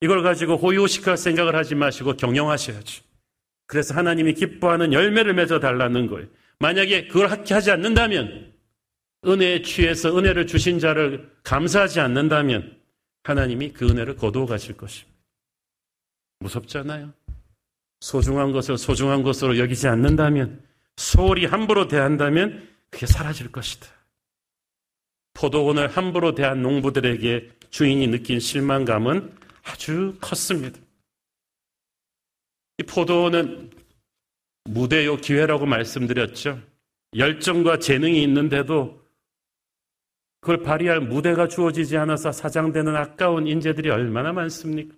이걸 0.01 0.23
가지고 0.23 0.57
호요식할 0.57 1.17
생각을 1.17 1.55
하지 1.55 1.75
마시고 1.75 2.17
경영하셔야죠. 2.17 3.03
그래서 3.67 3.93
하나님이 3.93 4.33
기뻐하는 4.33 4.91
열매를 4.91 5.33
맺어 5.33 5.59
달라는 5.59 6.07
거예요. 6.07 6.27
만약에 6.59 7.07
그걸 7.07 7.27
하지 7.27 7.71
않는다면 7.71 8.53
은혜에 9.25 9.61
취해서 9.61 10.17
은혜를 10.17 10.47
주신 10.47 10.79
자를 10.79 11.31
감사하지 11.43 11.99
않는다면 11.99 12.77
하나님이 13.23 13.71
그 13.71 13.87
은혜를 13.87 14.15
거두어 14.15 14.45
가실 14.45 14.77
것입니다. 14.77 15.15
무섭잖아요. 16.39 17.13
소중한 18.01 18.51
것을 18.51 18.77
소중한 18.77 19.23
것으로 19.23 19.57
여기지 19.57 19.87
않는다면 19.87 20.61
소홀히 20.97 21.45
함부로 21.45 21.87
대한다면 21.87 22.67
그게 22.89 23.05
사라질 23.07 23.51
것이다. 23.51 23.94
포도원을 25.35 25.89
함부로 25.89 26.33
대한 26.33 26.61
농부들에게 26.61 27.49
주인이 27.69 28.07
느낀 28.07 28.39
실망감은 28.39 29.31
아주 29.63 30.15
컸습니다. 30.19 30.79
이 32.79 32.83
포도원은 32.83 33.69
무대요 34.63 35.17
기회라고 35.17 35.65
말씀드렸죠. 35.65 36.59
열정과 37.15 37.79
재능이 37.79 38.23
있는데도 38.23 39.05
그걸 40.41 40.61
발휘할 40.63 41.01
무대가 41.01 41.47
주어지지 41.47 41.97
않아서 41.97 42.31
사장되는 42.31 42.95
아까운 42.95 43.47
인재들이 43.47 43.89
얼마나 43.89 44.31
많습니까? 44.31 44.95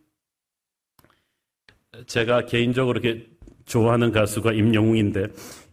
제가 2.06 2.46
개인적으로 2.46 3.00
이렇게 3.00 3.28
좋아하는 3.66 4.12
가수가 4.12 4.54
임영웅인데 4.54 5.28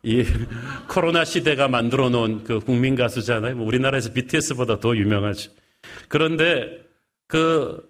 이 0.04 0.24
코로나 0.88 1.24
시대가 1.24 1.66
만들어 1.66 2.10
놓은 2.10 2.44
그 2.44 2.60
국민 2.60 2.94
가수잖아요. 2.94 3.56
뭐 3.56 3.66
우리나라에서 3.66 4.12
BTS보다 4.12 4.78
더 4.78 4.96
유명하죠. 4.96 5.50
그런데 6.08 6.84
그 7.26 7.82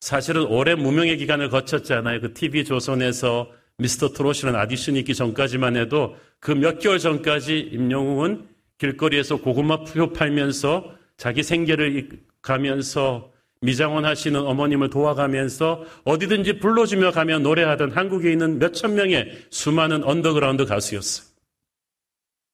사실은 0.00 0.44
오랜 0.46 0.80
무명의 0.80 1.16
기간을 1.16 1.48
거쳤잖아요. 1.48 2.20
그 2.20 2.34
TV 2.34 2.64
조선에서 2.64 3.50
미스터 3.78 4.12
트롯이라는 4.12 4.58
아디션이 4.58 4.98
있기 5.00 5.14
전까지만 5.14 5.76
해도 5.76 6.16
그 6.40 6.52
몇 6.52 6.78
개월 6.78 6.98
전까지 6.98 7.58
임영웅은 7.72 8.48
길거리에서 8.78 9.36
고구마 9.36 9.84
푸효 9.84 10.12
팔면서 10.12 10.92
자기 11.16 11.42
생계를 11.42 12.08
가면서 12.42 13.30
미장원 13.60 14.04
하시는 14.04 14.40
어머님을 14.40 14.90
도와가면서 14.90 15.84
어디든지 16.04 16.58
불러주면 16.58 17.12
가며 17.12 17.38
노래하던 17.38 17.92
한국에 17.92 18.32
있는 18.32 18.58
몇천 18.58 18.96
명의 18.96 19.30
수많은 19.50 20.02
언더그라운드 20.02 20.66
가수였어요. 20.66 21.31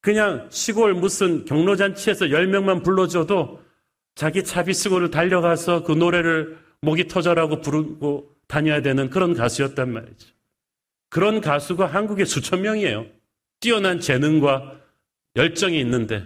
그냥 0.00 0.48
시골 0.50 0.94
무슨 0.94 1.44
경로잔치에서 1.44 2.26
10명만 2.26 2.84
불러줘도 2.84 3.62
자기 4.14 4.44
차비 4.44 4.72
쓰고를 4.74 5.10
달려가서 5.10 5.84
그 5.84 5.92
노래를 5.92 6.58
목이 6.80 7.08
터져라고 7.08 7.60
부르고 7.60 8.30
다녀야 8.46 8.80
되는 8.82 9.10
그런 9.10 9.34
가수였단 9.34 9.92
말이죠. 9.92 10.28
그런 11.10 11.40
가수가 11.40 11.86
한국에 11.86 12.24
수천 12.24 12.62
명이에요. 12.62 13.06
뛰어난 13.60 14.00
재능과 14.00 14.78
열정이 15.36 15.78
있는데 15.80 16.24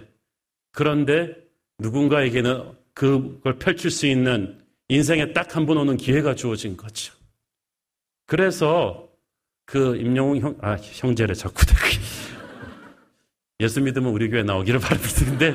그런데 0.71 1.35
누군가에게는 1.79 2.71
그걸 2.93 3.57
펼칠 3.57 3.89
수 3.91 4.05
있는 4.07 4.59
인생에 4.89 5.33
딱 5.33 5.55
한 5.55 5.65
번 5.65 5.77
오는 5.77 5.97
기회가 5.97 6.35
주어진 6.35 6.77
거죠. 6.77 7.13
그래서 8.25 9.09
그 9.65 9.95
임영웅 9.97 10.39
형, 10.39 10.57
아, 10.61 10.75
형제를 10.75 11.35
자꾸 11.35 11.65
예수 13.63 13.81
믿으면 13.81 14.11
우리 14.11 14.29
교회 14.29 14.43
나오기를 14.43 14.79
바랍니다. 14.79 15.25
근데 15.25 15.47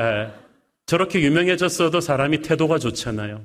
에, 0.00 0.32
저렇게 0.86 1.20
유명해졌어도 1.20 2.00
사람이 2.00 2.40
태도가 2.40 2.78
좋잖아요. 2.78 3.44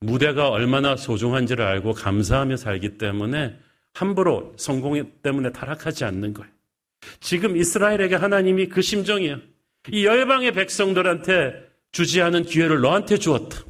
무대가 0.00 0.48
얼마나 0.48 0.96
소중한지를 0.96 1.64
알고 1.64 1.92
감사하며 1.92 2.56
살기 2.56 2.98
때문에 2.98 3.56
함부로 3.94 4.52
성공 4.56 5.12
때문에 5.22 5.52
타락하지 5.52 6.04
않는 6.04 6.34
거예요. 6.34 6.50
지금 7.20 7.56
이스라엘에게 7.56 8.16
하나님이 8.16 8.68
그 8.68 8.82
심정이에요. 8.82 9.38
이 9.92 10.04
열방의 10.04 10.52
백성들한테 10.52 11.52
주지 11.92 12.20
않은 12.20 12.44
기회를 12.44 12.80
너한테 12.80 13.18
주었다. 13.18 13.62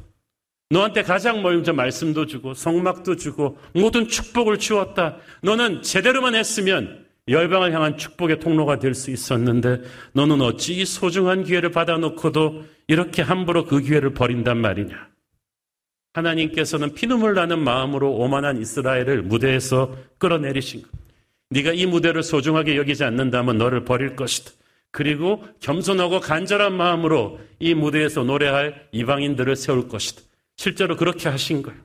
너한테 0.71 1.03
가장 1.03 1.43
먼저 1.43 1.73
말씀도 1.73 2.25
주고 2.25 2.55
성막도 2.55 3.17
주고 3.17 3.59
모든 3.73 4.07
축복을 4.07 4.57
주었다. 4.57 5.17
너는 5.43 5.83
제대로만 5.83 6.33
했으면 6.33 7.04
열방을 7.27 7.73
향한 7.73 7.97
축복의 7.97 8.39
통로가 8.39 8.79
될 8.79 8.93
수 8.93 9.11
있었는데 9.11 9.81
너는 10.13 10.41
어찌 10.41 10.75
이 10.75 10.85
소중한 10.85 11.43
기회를 11.43 11.71
받아놓고도 11.71 12.65
이렇게 12.87 13.21
함부로 13.21 13.65
그 13.65 13.81
기회를 13.81 14.13
버린단 14.13 14.57
말이냐. 14.59 15.09
하나님께서는 16.13 16.93
피눈물 16.93 17.33
나는 17.33 17.59
마음으로 17.59 18.13
오만한 18.13 18.61
이스라엘을 18.61 19.23
무대에서 19.23 19.95
끌어내리신 20.17 20.83
것. 20.83 20.89
네가 21.49 21.73
이 21.73 21.85
무대를 21.85 22.23
소중하게 22.23 22.77
여기지 22.77 23.03
않는다면 23.03 23.57
너를 23.57 23.85
버릴 23.85 24.15
것이다. 24.15 24.51
그리고 24.91 25.43
겸손하고 25.59 26.21
간절한 26.21 26.73
마음으로 26.73 27.39
이 27.59 27.73
무대에서 27.73 28.23
노래할 28.23 28.87
이방인들을 28.93 29.55
세울 29.55 29.89
것이다. 29.89 30.21
실제로 30.55 30.95
그렇게 30.95 31.27
하신 31.27 31.63
거예요. 31.63 31.79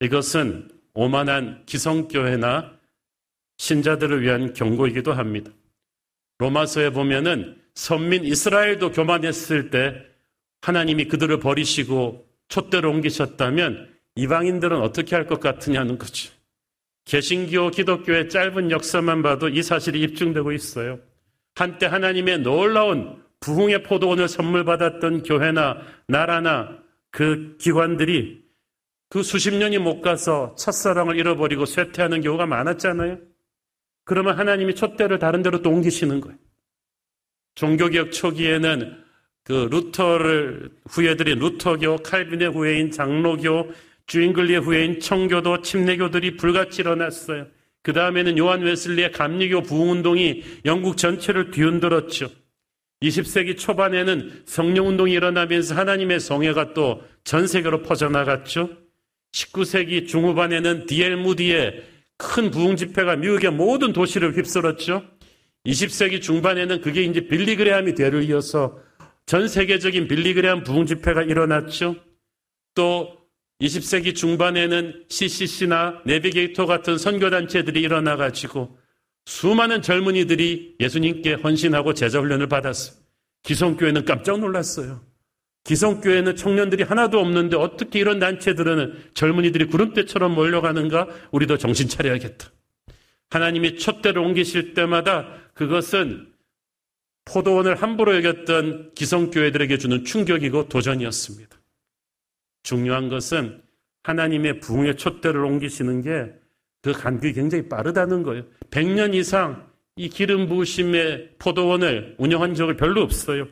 이것은 0.00 0.70
오만한 0.94 1.62
기성교회나 1.64 2.77
신자들을 3.58 4.22
위한 4.22 4.52
경고이기도 4.54 5.12
합니다. 5.12 5.50
로마서에 6.38 6.90
보면은 6.90 7.60
선민 7.74 8.24
이스라엘도 8.24 8.92
교만했을 8.92 9.70
때 9.70 9.94
하나님이 10.62 11.06
그들을 11.06 11.38
버리시고 11.40 12.26
촛대로 12.48 12.90
옮기셨다면 12.90 13.94
이방인들은 14.16 14.80
어떻게 14.80 15.14
할 15.14 15.26
것 15.26 15.40
같으냐는 15.40 15.98
거죠. 15.98 16.32
개신교 17.04 17.70
기독교의 17.70 18.28
짧은 18.28 18.70
역사만 18.70 19.22
봐도 19.22 19.48
이 19.48 19.62
사실이 19.62 20.00
입증되고 20.02 20.52
있어요. 20.52 20.98
한때 21.54 21.86
하나님의 21.86 22.40
놀라운 22.40 23.22
부흥의 23.40 23.84
포도원을 23.84 24.28
선물 24.28 24.64
받았던 24.64 25.22
교회나 25.22 25.78
나라나 26.06 26.78
그 27.10 27.56
기관들이 27.58 28.44
그 29.08 29.22
수십 29.22 29.54
년이 29.54 29.78
못 29.78 30.00
가서 30.02 30.54
첫사랑을 30.56 31.16
잃어버리고 31.16 31.64
쇠퇴하는 31.64 32.20
경우가 32.20 32.46
많았잖아요. 32.46 33.18
그러면 34.08 34.38
하나님이 34.38 34.74
촛대를 34.74 35.18
다른 35.18 35.42
데로 35.42 35.60
또 35.60 35.68
옮기시는 35.68 36.22
거예요. 36.22 36.38
종교개혁 37.56 38.10
초기에는 38.10 39.04
그 39.44 39.68
루터를 39.70 40.70
후예들인 40.88 41.38
루터교, 41.38 41.98
칼빈의 41.98 42.48
후예인 42.52 42.90
장로교, 42.90 43.70
주인글리의 44.06 44.60
후예인 44.60 45.00
청교도, 45.00 45.60
침례교들이 45.60 46.38
불같이 46.38 46.80
일어났어요. 46.80 47.48
그 47.82 47.92
다음에는 47.92 48.38
요한 48.38 48.62
웨슬리의 48.62 49.12
감리교 49.12 49.62
부흥운동이 49.62 50.42
영국 50.64 50.96
전체를 50.96 51.50
뒤흔들었죠. 51.50 52.30
20세기 53.02 53.58
초반에는 53.58 54.42
성령운동이 54.46 55.12
일어나면서 55.12 55.74
하나님의 55.74 56.20
성회가 56.20 56.72
또 56.72 57.02
전 57.24 57.46
세계로 57.46 57.82
퍼져나갔죠. 57.82 58.70
19세기 59.32 60.08
중후반에는 60.08 60.86
디엘 60.86 61.18
무디의 61.18 61.97
큰 62.18 62.50
부흥 62.50 62.76
집회가 62.76 63.16
미국의 63.16 63.52
모든 63.52 63.92
도시를 63.92 64.36
휩쓸었죠. 64.36 65.04
20세기 65.64 66.20
중반에는 66.20 66.80
그게 66.80 67.02
이제 67.02 67.26
빌리 67.26 67.56
그레함이 67.56 67.94
대를 67.94 68.24
이어서 68.24 68.78
전 69.24 69.48
세계적인 69.48 70.08
빌리 70.08 70.34
그레함 70.34 70.64
부흥 70.64 70.86
집회가 70.86 71.22
일어났죠. 71.22 71.96
또 72.74 73.16
20세기 73.60 74.14
중반에는 74.14 75.04
CCC나 75.08 76.02
내비게이터 76.06 76.66
같은 76.66 76.98
선교단체들이 76.98 77.80
일어나가지고 77.80 78.78
수많은 79.26 79.82
젊은이들이 79.82 80.76
예수님께 80.80 81.34
헌신하고 81.34 81.94
제자훈련을 81.94 82.48
받았어요. 82.48 82.96
기성교회는 83.42 84.04
깜짝 84.04 84.38
놀랐어요. 84.40 85.07
기성교회는 85.68 86.34
청년들이 86.36 86.82
하나도 86.82 87.20
없는데 87.20 87.56
어떻게 87.56 88.00
이런 88.00 88.18
단체들은 88.18 89.10
젊은이들이 89.14 89.66
구름대처럼 89.66 90.34
몰려가는가? 90.34 91.06
우리도 91.30 91.58
정신 91.58 91.88
차려야겠다. 91.88 92.50
하나님이 93.30 93.76
촛대를 93.76 94.20
옮기실 94.20 94.74
때마다 94.74 95.28
그것은 95.54 96.32
포도원을 97.26 97.76
함부로 97.76 98.16
여겼던 98.16 98.94
기성교회들에게 98.94 99.78
주는 99.78 100.04
충격이고 100.04 100.68
도전이었습니다. 100.68 101.56
중요한 102.62 103.10
것은 103.10 103.60
하나님의 104.02 104.60
부흥의 104.60 104.96
촛대를 104.96 105.44
옮기시는 105.44 106.02
게 106.02 106.48
그 106.82 106.92
간격이 106.92 107.34
굉장히 107.34 107.68
빠르다는 107.68 108.22
거예요. 108.22 108.44
100년 108.70 109.14
이상 109.14 109.68
이 109.96 110.08
기름 110.08 110.48
부으심의 110.48 111.36
포도원을 111.38 112.14
운영한 112.18 112.54
적이 112.54 112.76
별로 112.76 113.02
없어요. 113.02 113.48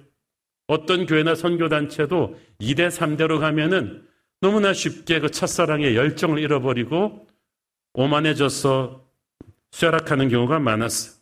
어떤 0.67 1.07
교회나 1.07 1.35
선교단체도 1.35 2.39
2대, 2.61 2.89
3대로 2.89 3.39
가면은 3.39 4.07
너무나 4.41 4.73
쉽게 4.73 5.21
그 5.21 5.31
첫사랑의 5.31 5.97
열정을 5.97 6.39
잃어버리고 6.39 7.27
오만해져서 7.95 9.05
쇠락하는 9.71 10.29
경우가 10.29 10.59
많았어요. 10.59 11.17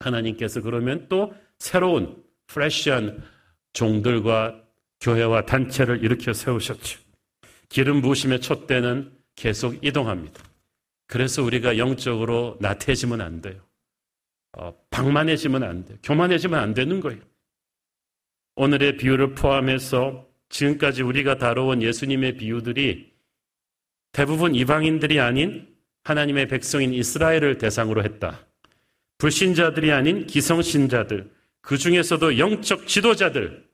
하나님께서 0.00 0.60
그러면 0.60 1.06
또 1.08 1.34
새로운 1.58 2.22
프레시한 2.46 3.22
종들과 3.72 4.62
교회와 5.00 5.46
단체를 5.46 6.04
일으켜 6.04 6.32
세우셨죠. 6.32 7.00
기름 7.68 8.00
부으심의 8.00 8.40
촛대는 8.40 9.12
계속 9.36 9.84
이동합니다. 9.84 10.42
그래서 11.06 11.42
우리가 11.42 11.78
영적으로 11.78 12.56
나태해지면 12.60 13.20
안 13.20 13.40
돼요. 13.40 13.60
어, 14.56 14.74
방만해지면 14.90 15.62
안 15.62 15.84
돼요. 15.84 15.98
교만해지면 16.02 16.58
안 16.58 16.74
되는 16.74 17.00
거예요. 17.00 17.20
오늘의 18.58 18.96
비유를 18.96 19.34
포함해서 19.36 20.26
지금까지 20.48 21.02
우리가 21.02 21.38
다뤄온 21.38 21.80
예수님의 21.80 22.38
비유들이 22.38 23.12
대부분 24.10 24.56
이방인들이 24.56 25.20
아닌 25.20 25.68
하나님의 26.02 26.48
백성인 26.48 26.92
이스라엘을 26.92 27.58
대상으로 27.58 28.02
했다. 28.02 28.44
불신자들이 29.18 29.92
아닌 29.92 30.26
기성신자들, 30.26 31.30
그 31.60 31.78
중에서도 31.78 32.38
영적 32.38 32.88
지도자들, 32.88 33.64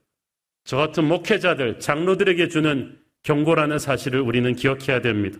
저 0.65 0.77
같은 0.77 1.05
목회자들, 1.05 1.79
장로들에게 1.79 2.47
주는 2.49 2.99
경고라는 3.23 3.79
사실을 3.79 4.19
우리는 4.21 4.55
기억해야 4.55 5.01
됩니다. 5.01 5.39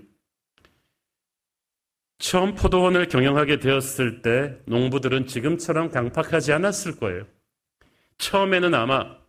처음 2.17 2.55
포도원을 2.55 3.09
경영하게 3.09 3.59
되었을 3.59 4.23
때 4.23 4.57
농부들은 4.65 5.27
지금처럼 5.27 5.91
강팍하지 5.91 6.51
않았을 6.51 6.95
거예요. 6.95 7.27
처음에는 8.17 8.73
아마 8.73 9.24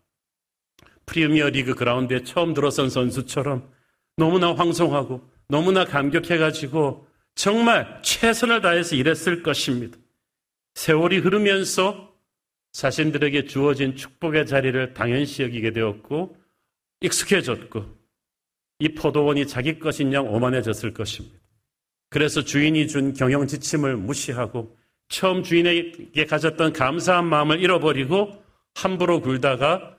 프리미어 1.07 1.51
리그 1.51 1.75
그라운드에 1.75 2.25
처음 2.25 2.55
들어선 2.55 2.91
선수처럼 2.91 3.69
너무나 4.17 4.55
황송하고 4.55 5.29
너무나 5.49 5.85
감격해가지고 5.85 7.07
정말 7.35 8.01
최선을 8.03 8.61
다해서 8.61 8.97
일했을 8.97 9.43
것입니다. 9.43 9.99
세월이 10.75 11.19
흐르면서 11.19 12.13
자신들에게 12.73 13.47
주어진 13.47 13.97
축복의 13.97 14.47
자리를 14.47 14.95
당연시 14.95 15.43
여기게 15.43 15.73
되었고 15.73 16.37
익숙해졌고 17.01 17.85
이 18.81 18.95
포도원이 18.95 19.47
자기 19.47 19.79
것인 19.79 20.13
양 20.13 20.27
오만해졌을 20.27 20.93
것입니다. 20.93 21.39
그래서 22.11 22.43
주인이 22.43 22.87
준 22.89 23.15
경영 23.15 23.47
지침을 23.47 23.97
무시하고 23.97 24.77
처음 25.09 25.43
주인에게 25.43 26.27
가졌던 26.27 26.73
감사한 26.73 27.27
마음을 27.27 27.61
잃어버리고 27.61 28.43
함부로 28.75 29.21
굴다가 29.21 29.96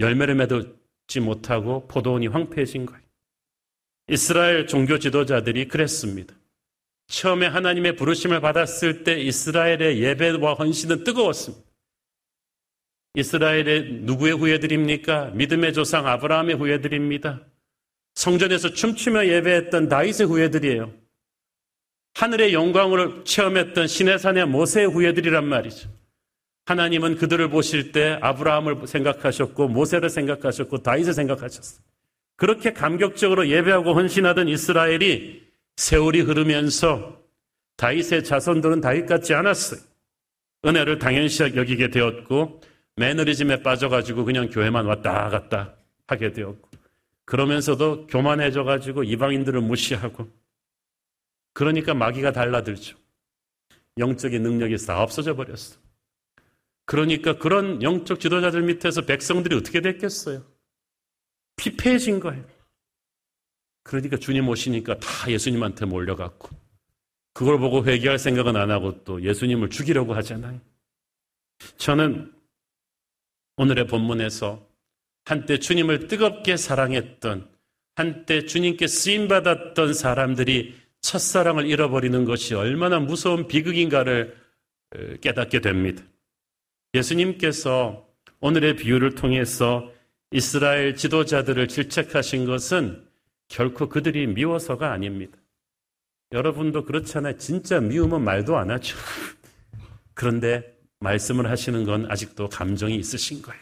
열매를 0.00 0.34
맺지 0.34 1.20
못하고 1.20 1.86
포도원이 1.86 2.26
황폐해진 2.26 2.86
거예요. 2.86 3.02
이스라엘 4.08 4.66
종교 4.66 4.98
지도자들이 4.98 5.68
그랬습니다. 5.68 6.34
처음에 7.06 7.46
하나님의 7.46 7.96
부르심을 7.96 8.40
받았을 8.40 9.04
때 9.04 9.20
이스라엘의 9.20 10.00
예배와 10.02 10.54
헌신은 10.54 11.04
뜨거웠습니다. 11.04 11.64
이스라엘의 13.14 14.02
누구의 14.02 14.34
후예들입니까? 14.34 15.30
믿음의 15.30 15.74
조상 15.74 16.06
아브라함의 16.06 16.56
후예들입니다. 16.56 17.44
성전에서 18.14 18.72
춤추며 18.72 19.26
예배했던 19.26 19.88
다윗의 19.88 20.26
후예들이에요. 20.26 20.92
하늘의 22.14 22.52
영광을 22.52 23.24
체험했던 23.24 23.86
시내산의 23.86 24.46
모세의 24.46 24.86
후예들이란 24.86 25.44
말이죠. 25.46 25.88
하나님은 26.70 27.16
그들을 27.16 27.50
보실 27.50 27.90
때 27.90 28.16
아브라함을 28.22 28.86
생각하셨고 28.86 29.66
모세를 29.66 30.08
생각하셨고 30.08 30.78
다윗을 30.78 31.14
생각하셨어요. 31.14 31.82
그렇게 32.36 32.72
감격적으로 32.72 33.48
예배하고 33.48 33.92
헌신하던 33.92 34.46
이스라엘이 34.46 35.42
세월이 35.76 36.20
흐르면서 36.20 37.20
다윗의 37.76 38.22
자손들은 38.22 38.80
다윗 38.80 39.06
같지 39.06 39.34
않았어요. 39.34 39.80
은혜를 40.64 41.00
당연시 41.00 41.42
여기게 41.42 41.90
되었고 41.90 42.60
매너리즘에 42.94 43.64
빠져가지고 43.64 44.24
그냥 44.24 44.48
교회만 44.48 44.86
왔다 44.86 45.28
갔다 45.28 45.74
하게 46.06 46.32
되었고 46.32 46.68
그러면서도 47.24 48.06
교만해져가지고 48.06 49.02
이방인들을 49.02 49.60
무시하고 49.60 50.28
그러니까 51.52 51.94
마귀가 51.94 52.30
달라들죠. 52.30 52.96
영적인 53.98 54.40
능력이 54.40 54.76
다 54.86 55.02
없어져 55.02 55.34
버렸어. 55.34 55.79
그러니까 56.90 57.38
그런 57.38 57.80
영적 57.84 58.18
지도자들 58.18 58.62
밑에서 58.62 59.02
백성들이 59.02 59.54
어떻게 59.54 59.80
됐겠어요? 59.80 60.44
피폐해진 61.54 62.18
거예요. 62.18 62.44
그러니까 63.84 64.16
주님 64.16 64.48
오시니까 64.48 64.98
다 64.98 65.30
예수님한테 65.30 65.84
몰려갔고 65.84 66.48
그걸 67.32 67.60
보고 67.60 67.84
회개할 67.84 68.18
생각은 68.18 68.56
안 68.56 68.72
하고 68.72 69.04
또 69.04 69.22
예수님을 69.22 69.70
죽이려고 69.70 70.14
하잖아요. 70.14 70.60
저는 71.76 72.34
오늘의 73.56 73.86
본문에서 73.86 74.66
한때 75.26 75.60
주님을 75.60 76.08
뜨겁게 76.08 76.56
사랑했던 76.56 77.48
한때 77.94 78.46
주님께 78.46 78.88
쓰임 78.88 79.28
받았던 79.28 79.94
사람들이 79.94 80.74
첫사랑을 81.02 81.66
잃어버리는 81.66 82.24
것이 82.24 82.56
얼마나 82.56 82.98
무서운 82.98 83.46
비극인가를 83.46 84.36
깨닫게 85.20 85.60
됩니다. 85.60 86.02
예수님께서 86.94 88.06
오늘의 88.40 88.76
비유를 88.76 89.14
통해서 89.14 89.90
이스라엘 90.32 90.94
지도자들을 90.94 91.68
질책하신 91.68 92.46
것은 92.46 93.04
결코 93.48 93.88
그들이 93.88 94.26
미워서가 94.28 94.92
아닙니다. 94.92 95.36
여러분도 96.32 96.84
그렇잖아요. 96.84 97.36
진짜 97.36 97.80
미우면 97.80 98.22
말도 98.22 98.56
안 98.56 98.70
하죠. 98.70 98.96
그런데 100.14 100.76
말씀을 101.00 101.50
하시는 101.50 101.84
건 101.84 102.10
아직도 102.10 102.48
감정이 102.48 102.94
있으신 102.96 103.42
거예요. 103.42 103.60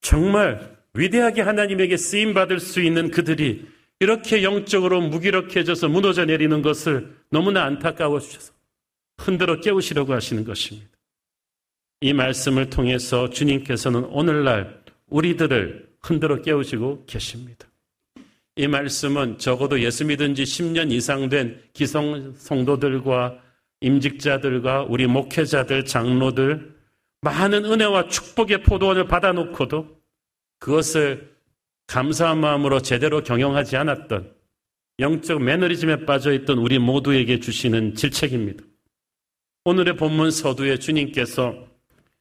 정말 0.00 0.76
위대하게 0.94 1.42
하나님에게 1.42 1.96
쓰임 1.96 2.34
받을 2.34 2.58
수 2.58 2.80
있는 2.80 3.10
그들이 3.10 3.68
이렇게 4.00 4.42
영적으로 4.42 5.00
무기력해져서 5.00 5.88
무너져 5.88 6.24
내리는 6.24 6.62
것을 6.62 7.16
너무나 7.30 7.64
안타까워 7.64 8.20
주셔서 8.20 8.52
흔들어 9.18 9.60
깨우시려고 9.60 10.12
하시는 10.12 10.44
것입니다. 10.44 10.97
이 12.00 12.12
말씀을 12.12 12.70
통해서 12.70 13.28
주님께서는 13.28 14.04
오늘날 14.04 14.82
우리들을 15.08 15.88
흔들어 16.00 16.40
깨우시고 16.42 17.06
계십니다. 17.06 17.66
이 18.54 18.66
말씀은 18.66 19.38
적어도 19.38 19.80
예수 19.80 20.04
믿은 20.04 20.34
지 20.34 20.44
10년 20.44 20.92
이상 20.92 21.28
된 21.28 21.60
기성 21.72 22.34
성도들과 22.36 23.38
임직자들과 23.80 24.86
우리 24.88 25.06
목회자들, 25.06 25.84
장로들, 25.84 26.76
많은 27.20 27.64
은혜와 27.64 28.08
축복의 28.08 28.62
포도원을 28.62 29.06
받아놓고도 29.06 29.98
그것을 30.60 31.36
감사한 31.86 32.38
마음으로 32.38 32.80
제대로 32.80 33.22
경영하지 33.22 33.76
않았던 33.76 34.32
영적 35.00 35.42
매너리즘에 35.42 36.04
빠져있던 36.04 36.58
우리 36.58 36.78
모두에게 36.78 37.38
주시는 37.38 37.94
질책입니다. 37.94 38.64
오늘의 39.64 39.96
본문 39.96 40.30
서두에 40.30 40.78
주님께서 40.78 41.67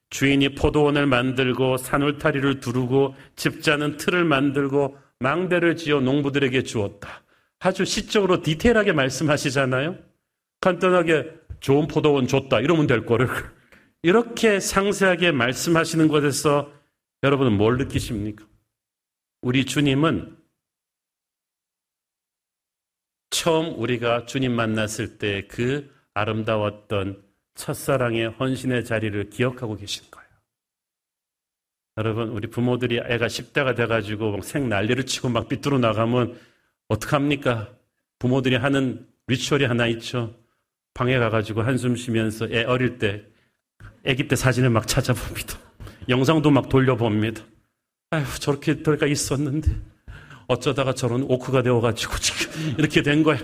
주인이 0.10 0.56
포도원을 0.56 1.06
만들고 1.06 1.78
산울타리를 1.78 2.60
두르고 2.60 3.16
집자는 3.36 3.98
틀을 3.98 4.24
만들고 4.24 4.98
망대를 5.20 5.76
지어 5.76 6.00
농부들에게 6.00 6.64
주었다. 6.64 7.24
아주 7.60 7.86
시적으로 7.86 8.42
디테일하게 8.42 8.94
말씀하시잖아요. 8.94 9.98
간단하게 10.62 11.32
좋은 11.60 11.88
포도원 11.88 12.28
줬다. 12.28 12.60
이러면 12.62 12.88
될 12.88 13.06
거를. 13.06 13.28
이렇게 14.04 14.60
상세하게 14.60 15.32
말씀하시는 15.32 16.08
것에서 16.08 16.72
여러분은 17.24 17.58
뭘 17.58 17.78
느끼십니까? 17.78 18.46
우리 19.42 19.66
주님은 19.66 20.38
처음 23.30 23.78
우리가 23.80 24.26
주님 24.26 24.54
만났을 24.54 25.18
때 25.18 25.48
그 25.48 25.98
아름다웠던 26.18 27.24
첫사랑의 27.58 28.30
헌신의 28.30 28.86
자리를 28.86 29.30
기억하고 29.30 29.76
계신 29.76 30.06
거예요. 30.10 30.28
여러분, 31.98 32.30
우리 32.30 32.48
부모들이 32.48 32.98
애가 32.98 33.28
10대가 33.28 33.76
돼가지고 33.76 34.42
생 34.44 34.70
난리를 34.70 35.06
치고 35.06 35.30
막 35.30 35.50
삐뚤어 35.50 35.80
나가면 35.80 36.40
어떡합니까? 36.88 37.74
부모들이 38.20 38.56
하는 38.56 39.08
리추얼이 39.28 39.66
하나 39.66 39.88
있죠. 39.88 40.36
방에 40.94 41.18
가가지고 41.18 41.64
한숨 41.64 41.96
쉬면서 41.96 42.48
애 42.52 42.64
어릴 42.64 42.98
때, 42.98 43.26
애기 44.06 44.28
때 44.28 44.36
사진을 44.36 44.70
막 44.70 44.88
찾아봅니다. 44.88 45.60
영상도 46.08 46.50
막 46.52 46.70
돌려봅니다. 46.70 47.44
아휴, 48.12 48.40
저렇게 48.40 48.82
들어가 48.82 49.06
있었는데, 49.06 49.76
어쩌다가 50.48 50.94
저런 50.94 51.24
오크가 51.24 51.62
되어가지고 51.62 52.16
지금 52.18 52.76
이렇게 52.80 53.02
된 53.02 53.24
거예요. 53.24 53.44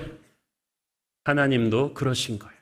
하나님도 1.26 1.94
그러신 1.94 2.40
거예요. 2.40 2.53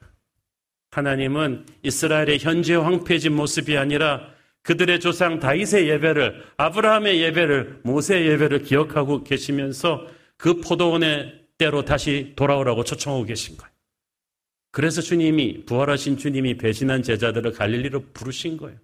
하나님은 0.91 1.65
이스라엘의 1.83 2.39
현재 2.39 2.75
황폐해진 2.75 3.33
모습이 3.33 3.77
아니라 3.77 4.29
그들의 4.63 4.99
조상 4.99 5.39
다윗의 5.39 5.87
예배를 5.89 6.43
아브라함의 6.57 7.21
예배를 7.21 7.79
모세의 7.83 8.27
예배를 8.27 8.63
기억하고 8.63 9.23
계시면서 9.23 10.05
그 10.37 10.59
포도원의 10.59 11.45
때로 11.57 11.85
다시 11.85 12.33
돌아오라고 12.35 12.83
초청하고 12.83 13.23
계신 13.25 13.57
거예요. 13.57 13.71
그래서 14.71 15.01
주님이 15.01 15.65
부활하신 15.65 16.17
주님이 16.17 16.57
배신한 16.57 17.03
제자들을 17.03 17.53
갈릴리로 17.53 18.05
부르신 18.13 18.57
거예요. 18.57 18.77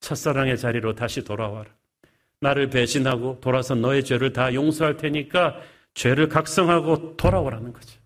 첫사랑의 0.00 0.58
자리로 0.58 0.94
다시 0.94 1.22
돌아와라. 1.22 1.70
나를 2.40 2.70
배신하고 2.70 3.40
돌아서 3.40 3.74
너의 3.74 4.04
죄를 4.04 4.32
다 4.32 4.52
용서할 4.52 4.96
테니까 4.96 5.60
죄를 5.94 6.28
각성하고 6.28 7.16
돌아오라는 7.16 7.72
거죠. 7.72 8.01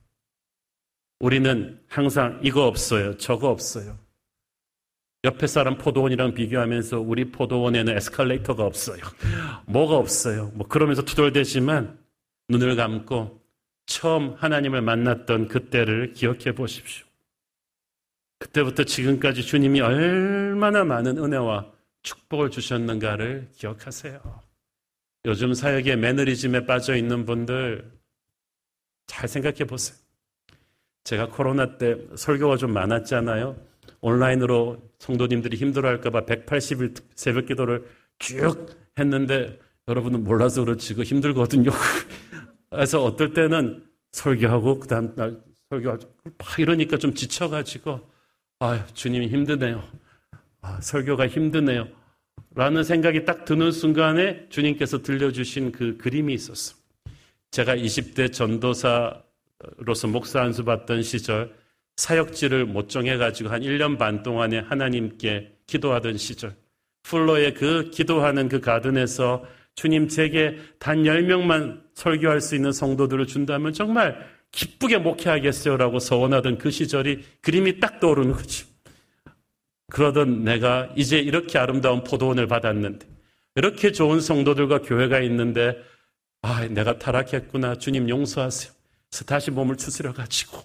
우리는 1.18 1.80
항상 1.88 2.40
이거 2.42 2.66
없어요. 2.66 3.16
저거 3.16 3.48
없어요. 3.48 3.98
옆에 5.24 5.46
사람 5.46 5.76
포도원이랑 5.76 6.34
비교하면서 6.34 7.00
우리 7.00 7.30
포도원에는 7.32 7.96
에스컬레이터가 7.96 8.64
없어요. 8.64 9.02
뭐가 9.66 9.96
없어요. 9.96 10.52
뭐 10.54 10.68
그러면서 10.68 11.02
투덜대지만 11.02 11.98
눈을 12.48 12.76
감고 12.76 13.40
처음 13.86 14.34
하나님을 14.34 14.82
만났던 14.82 15.48
그때를 15.48 16.12
기억해 16.12 16.52
보십시오. 16.52 17.06
그때부터 18.38 18.84
지금까지 18.84 19.42
주님이 19.42 19.80
얼마나 19.80 20.84
많은 20.84 21.18
은혜와 21.18 21.72
축복을 22.02 22.50
주셨는가를 22.50 23.48
기억하세요. 23.54 24.20
요즘 25.24 25.54
사역에 25.54 25.96
매너리즘에 25.96 26.66
빠져 26.66 26.94
있는 26.94 27.24
분들 27.24 27.90
잘 29.06 29.28
생각해 29.28 29.64
보세요. 29.64 30.05
제가 31.06 31.28
코로나 31.28 31.78
때 31.78 31.96
설교가 32.16 32.56
좀 32.56 32.72
많았잖아요. 32.72 33.56
온라인으로 34.00 34.82
성도님들이 34.98 35.56
힘들어할까봐 35.56 36.22
180일 36.22 37.00
새벽 37.14 37.46
기도를 37.46 37.86
쭉 38.18 38.66
했는데 38.98 39.56
여러분은 39.86 40.24
몰라서 40.24 40.64
그렇지 40.64 40.94
그 40.94 41.04
힘들거든요. 41.04 41.70
그래서 42.70 43.04
어떨 43.04 43.32
때는 43.32 43.84
설교하고 44.10 44.80
그 44.80 44.88
다음 44.88 45.14
날 45.14 45.38
설교하고 45.70 46.02
막 46.38 46.58
이러니까 46.58 46.96
좀 46.96 47.14
지쳐가지고 47.14 48.00
아 48.58 48.84
주님이 48.92 49.28
힘드네요. 49.28 49.84
아, 50.60 50.80
설교가 50.80 51.28
힘드네요. 51.28 51.86
라는 52.56 52.82
생각이 52.82 53.24
딱 53.24 53.44
드는 53.44 53.70
순간에 53.70 54.48
주님께서 54.48 55.02
들려주신 55.02 55.70
그 55.70 55.96
그림이 55.98 56.34
있었어. 56.34 56.74
제가 57.52 57.76
20대 57.76 58.32
전도사 58.32 59.22
로서 59.78 60.08
목사 60.08 60.42
안수 60.42 60.64
받던 60.64 61.02
시절 61.02 61.54
사역지를 61.96 62.66
못 62.66 62.88
정해가지고 62.88 63.48
한 63.48 63.62
1년 63.62 63.98
반 63.98 64.22
동안에 64.22 64.58
하나님께 64.58 65.52
기도하던 65.66 66.18
시절, 66.18 66.54
풀로의 67.04 67.54
그 67.54 67.90
기도하는 67.90 68.48
그 68.48 68.60
가든에서 68.60 69.44
주님 69.74 70.08
제게 70.08 70.58
단 70.78 71.04
10명만 71.04 71.82
설교할 71.94 72.40
수 72.40 72.54
있는 72.54 72.72
성도들을 72.72 73.26
준다면 73.26 73.72
정말 73.72 74.26
기쁘게 74.52 74.98
목회하겠어요 74.98 75.76
라고 75.76 75.98
서원하던 75.98 76.58
그 76.58 76.70
시절이 76.70 77.24
그림이 77.42 77.80
딱 77.80 78.00
떠오르는 78.00 78.32
거지. 78.32 78.64
그러던 79.90 80.44
내가 80.44 80.92
이제 80.96 81.18
이렇게 81.18 81.58
아름다운 81.58 82.02
포도원을 82.04 82.46
받았는데, 82.46 83.06
이렇게 83.54 83.92
좋은 83.92 84.20
성도들과 84.20 84.82
교회가 84.82 85.20
있는데, 85.20 85.78
아, 86.42 86.66
내가 86.66 86.98
타락했구나. 86.98 87.76
주님 87.76 88.08
용서하세요. 88.08 88.75
다시 89.24 89.50
몸을 89.50 89.76
추스려 89.76 90.12
가지고, 90.12 90.62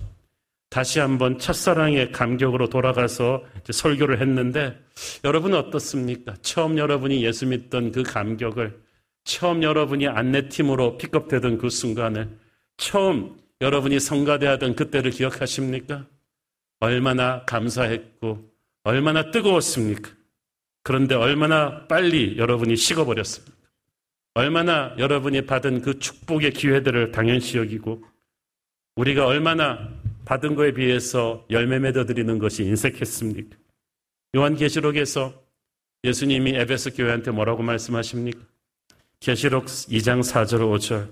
다시 0.72 1.00
한번 1.00 1.38
첫사랑의 1.38 2.14
감격으로 2.14 2.70
돌아가서 2.70 3.44
설교를 3.70 4.22
했는데 4.22 4.80
여러분은 5.26 5.58
어떻습니까? 5.58 6.34
처음 6.42 6.78
여러분이 6.78 7.26
예수 7.26 7.46
믿던 7.46 7.92
그 7.92 8.04
감격을 8.04 8.80
처음 9.26 9.64
여러분이 9.64 10.08
안내팀으로 10.08 10.98
픽업되던 10.98 11.58
그 11.58 11.70
순간을 11.70 12.30
처음 12.78 13.36
여러분이 13.60 14.00
성가대하던 14.00 14.78
그때를 14.78 15.12
기억하십니까? 15.12 16.06
얼마나 16.80 17.44
감사했고 17.44 18.50
얼마나 18.84 19.30
뜨거웠습니까? 19.30 20.10
그런데 20.84 21.16
얼마나 21.16 21.86
빨리 21.88 22.38
여러분이 22.38 22.78
식어버렸습니까? 22.78 23.54
얼마나 24.36 24.96
여러분이 24.98 25.46
받은 25.46 25.82
그 25.82 26.00
축복의 26.00 26.54
기회들을 26.54 27.12
당연시 27.12 27.58
여기고 27.58 28.06
우리가 28.96 29.26
얼마나 29.26 29.90
받은 30.26 30.56
거에 30.56 30.74
비해서 30.74 31.46
열매 31.50 31.80
맺어 31.80 32.06
드리는 32.06 32.38
것이 32.40 32.64
인색했습니까? 32.64 33.58
요한계시록에서 34.36 35.34
예수님이 36.04 36.56
에베소 36.56 36.92
교회한테 36.92 37.32
뭐라고 37.32 37.64
말씀하십니까? 37.64 38.40
계시록 39.20 39.66
2장 39.66 40.22
4절 40.22 40.60
5절. 40.60 41.10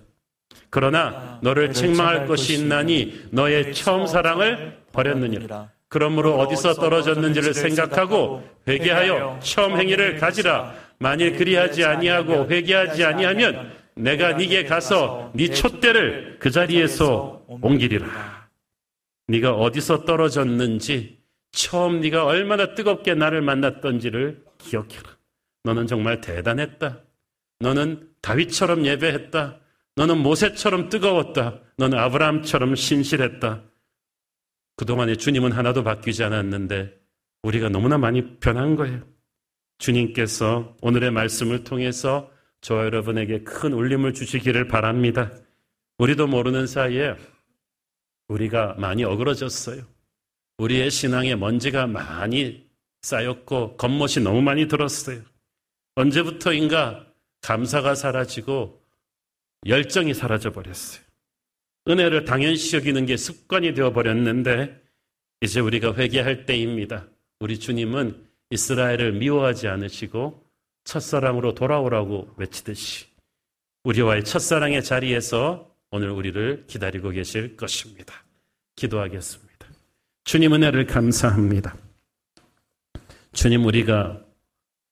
그러나 0.69 1.39
너를 1.43 1.73
책망할 1.73 2.27
것이 2.27 2.55
있나니 2.55 3.27
너의 3.31 3.73
처음 3.73 4.07
사랑을 4.07 4.77
버렸느니라. 4.91 5.69
그러므로 5.89 6.37
어디서 6.37 6.75
떨어졌는지를 6.75 7.53
생각하고 7.53 8.47
회개하여 8.67 9.39
처음 9.41 9.77
행위를 9.77 10.17
가지라. 10.17 10.75
만일 10.99 11.35
그리하지 11.37 11.83
아니하고 11.83 12.49
회개하지 12.49 13.03
아니하면 13.03 13.71
내가 13.99 14.33
네게 14.33 14.63
가서 14.63 15.31
네 15.35 15.49
촛대를 15.49 16.37
그 16.39 16.49
자리에서 16.49 17.43
옮기리라. 17.47 18.49
네가 19.27 19.53
어디서 19.53 20.05
떨어졌는지 20.05 21.19
처음 21.51 21.99
네가 21.99 22.25
얼마나 22.25 22.73
뜨겁게 22.73 23.13
나를 23.13 23.41
만났던지를 23.41 24.43
기억해라. 24.57 25.17
너는 25.63 25.87
정말 25.87 26.21
대단했다. 26.21 27.01
너는 27.59 28.09
다윗처럼 28.21 28.85
예배했다. 28.85 29.59
너는 29.95 30.17
모세처럼 30.19 30.89
뜨거웠다. 30.89 31.59
너는 31.77 31.97
아브라함처럼 31.97 32.75
신실했다. 32.75 33.63
그동안에 34.77 35.15
주님은 35.15 35.51
하나도 35.51 35.83
바뀌지 35.83 36.23
않았는데 36.23 36.97
우리가 37.43 37.67
너무나 37.67 37.97
많이 37.97 38.39
변한 38.39 38.77
거예요. 38.77 39.01
주님께서 39.77 40.77
오늘의 40.81 41.11
말씀을 41.11 41.65
통해서 41.65 42.31
저와 42.61 42.85
여러분에게 42.85 43.43
큰 43.43 43.73
울림을 43.73 44.13
주시기를 44.13 44.67
바랍니다. 44.67 45.31
우리도 45.97 46.27
모르는 46.27 46.67
사이에 46.67 47.15
우리가 48.27 48.75
많이 48.77 49.03
어그러졌어요. 49.03 49.83
우리의 50.57 50.91
신앙에 50.91 51.35
먼지가 51.35 51.87
많이 51.87 52.67
쌓였고 53.01 53.77
겉멋이 53.77 54.23
너무 54.23 54.41
많이 54.41 54.67
들었어요. 54.67 55.21
언제부터인가 55.95 57.05
감사가 57.41 57.95
사라지고 57.95 58.81
열정이 59.65 60.13
사라져 60.13 60.51
버렸어요. 60.51 61.01
은혜를 61.87 62.25
당연시 62.25 62.75
여기는 62.75 63.05
게 63.05 63.17
습관이 63.17 63.73
되어 63.73 63.93
버렸는데 63.93 64.79
이제 65.41 65.59
우리가 65.59 65.95
회개할 65.95 66.45
때입니다. 66.45 67.07
우리 67.39 67.57
주님은 67.59 68.27
이스라엘을 68.51 69.13
미워하지 69.13 69.67
않으시고 69.67 70.48
첫사랑으로 70.89 71.53
돌아오라고 71.53 72.33
외치듯이 72.37 73.05
우리와의 73.83 74.25
첫사랑의 74.25 74.83
자리에서 74.83 75.71
오늘 75.91 76.09
우리를 76.09 76.65
기다리고 76.65 77.11
계실 77.11 77.55
것입니다. 77.55 78.25
기도하겠습니다. 78.75 79.67
주님 80.23 80.53
은혜를 80.53 80.87
감사합니다. 80.87 81.77
주님 83.33 83.65
우리가 83.65 84.25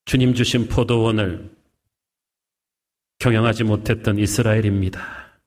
주님 0.05 0.35
주신 0.35 0.67
포도원을 0.67 1.49
경영하지 3.17 3.63
못했던 3.63 4.19
이스라엘입니다. 4.19 5.39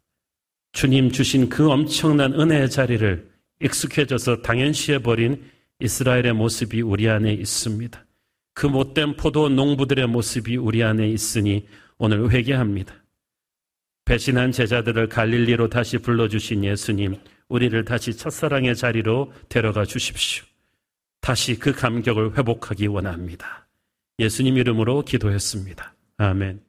주님 0.72 1.12
주신 1.12 1.48
그 1.48 1.70
엄청난 1.70 2.34
은혜의 2.34 2.70
자리를 2.70 3.30
익숙해져서 3.60 4.42
당연시해버린 4.42 5.48
이스라엘의 5.78 6.32
모습이 6.32 6.82
우리 6.82 7.08
안에 7.08 7.32
있습니다. 7.34 8.04
그 8.60 8.66
못된 8.66 9.16
포도 9.16 9.48
농부들의 9.48 10.06
모습이 10.06 10.58
우리 10.58 10.84
안에 10.84 11.08
있으니 11.08 11.66
오늘 11.96 12.30
회개합니다. 12.30 12.92
배신한 14.04 14.52
제자들을 14.52 15.08
갈릴리로 15.08 15.70
다시 15.70 15.96
불러주신 15.96 16.64
예수님, 16.64 17.16
우리를 17.48 17.82
다시 17.86 18.14
첫사랑의 18.14 18.76
자리로 18.76 19.32
데려가 19.48 19.86
주십시오. 19.86 20.44
다시 21.22 21.58
그 21.58 21.72
감격을 21.72 22.36
회복하기 22.36 22.86
원합니다. 22.88 23.66
예수님 24.18 24.58
이름으로 24.58 25.06
기도했습니다. 25.06 25.94
아멘. 26.18 26.60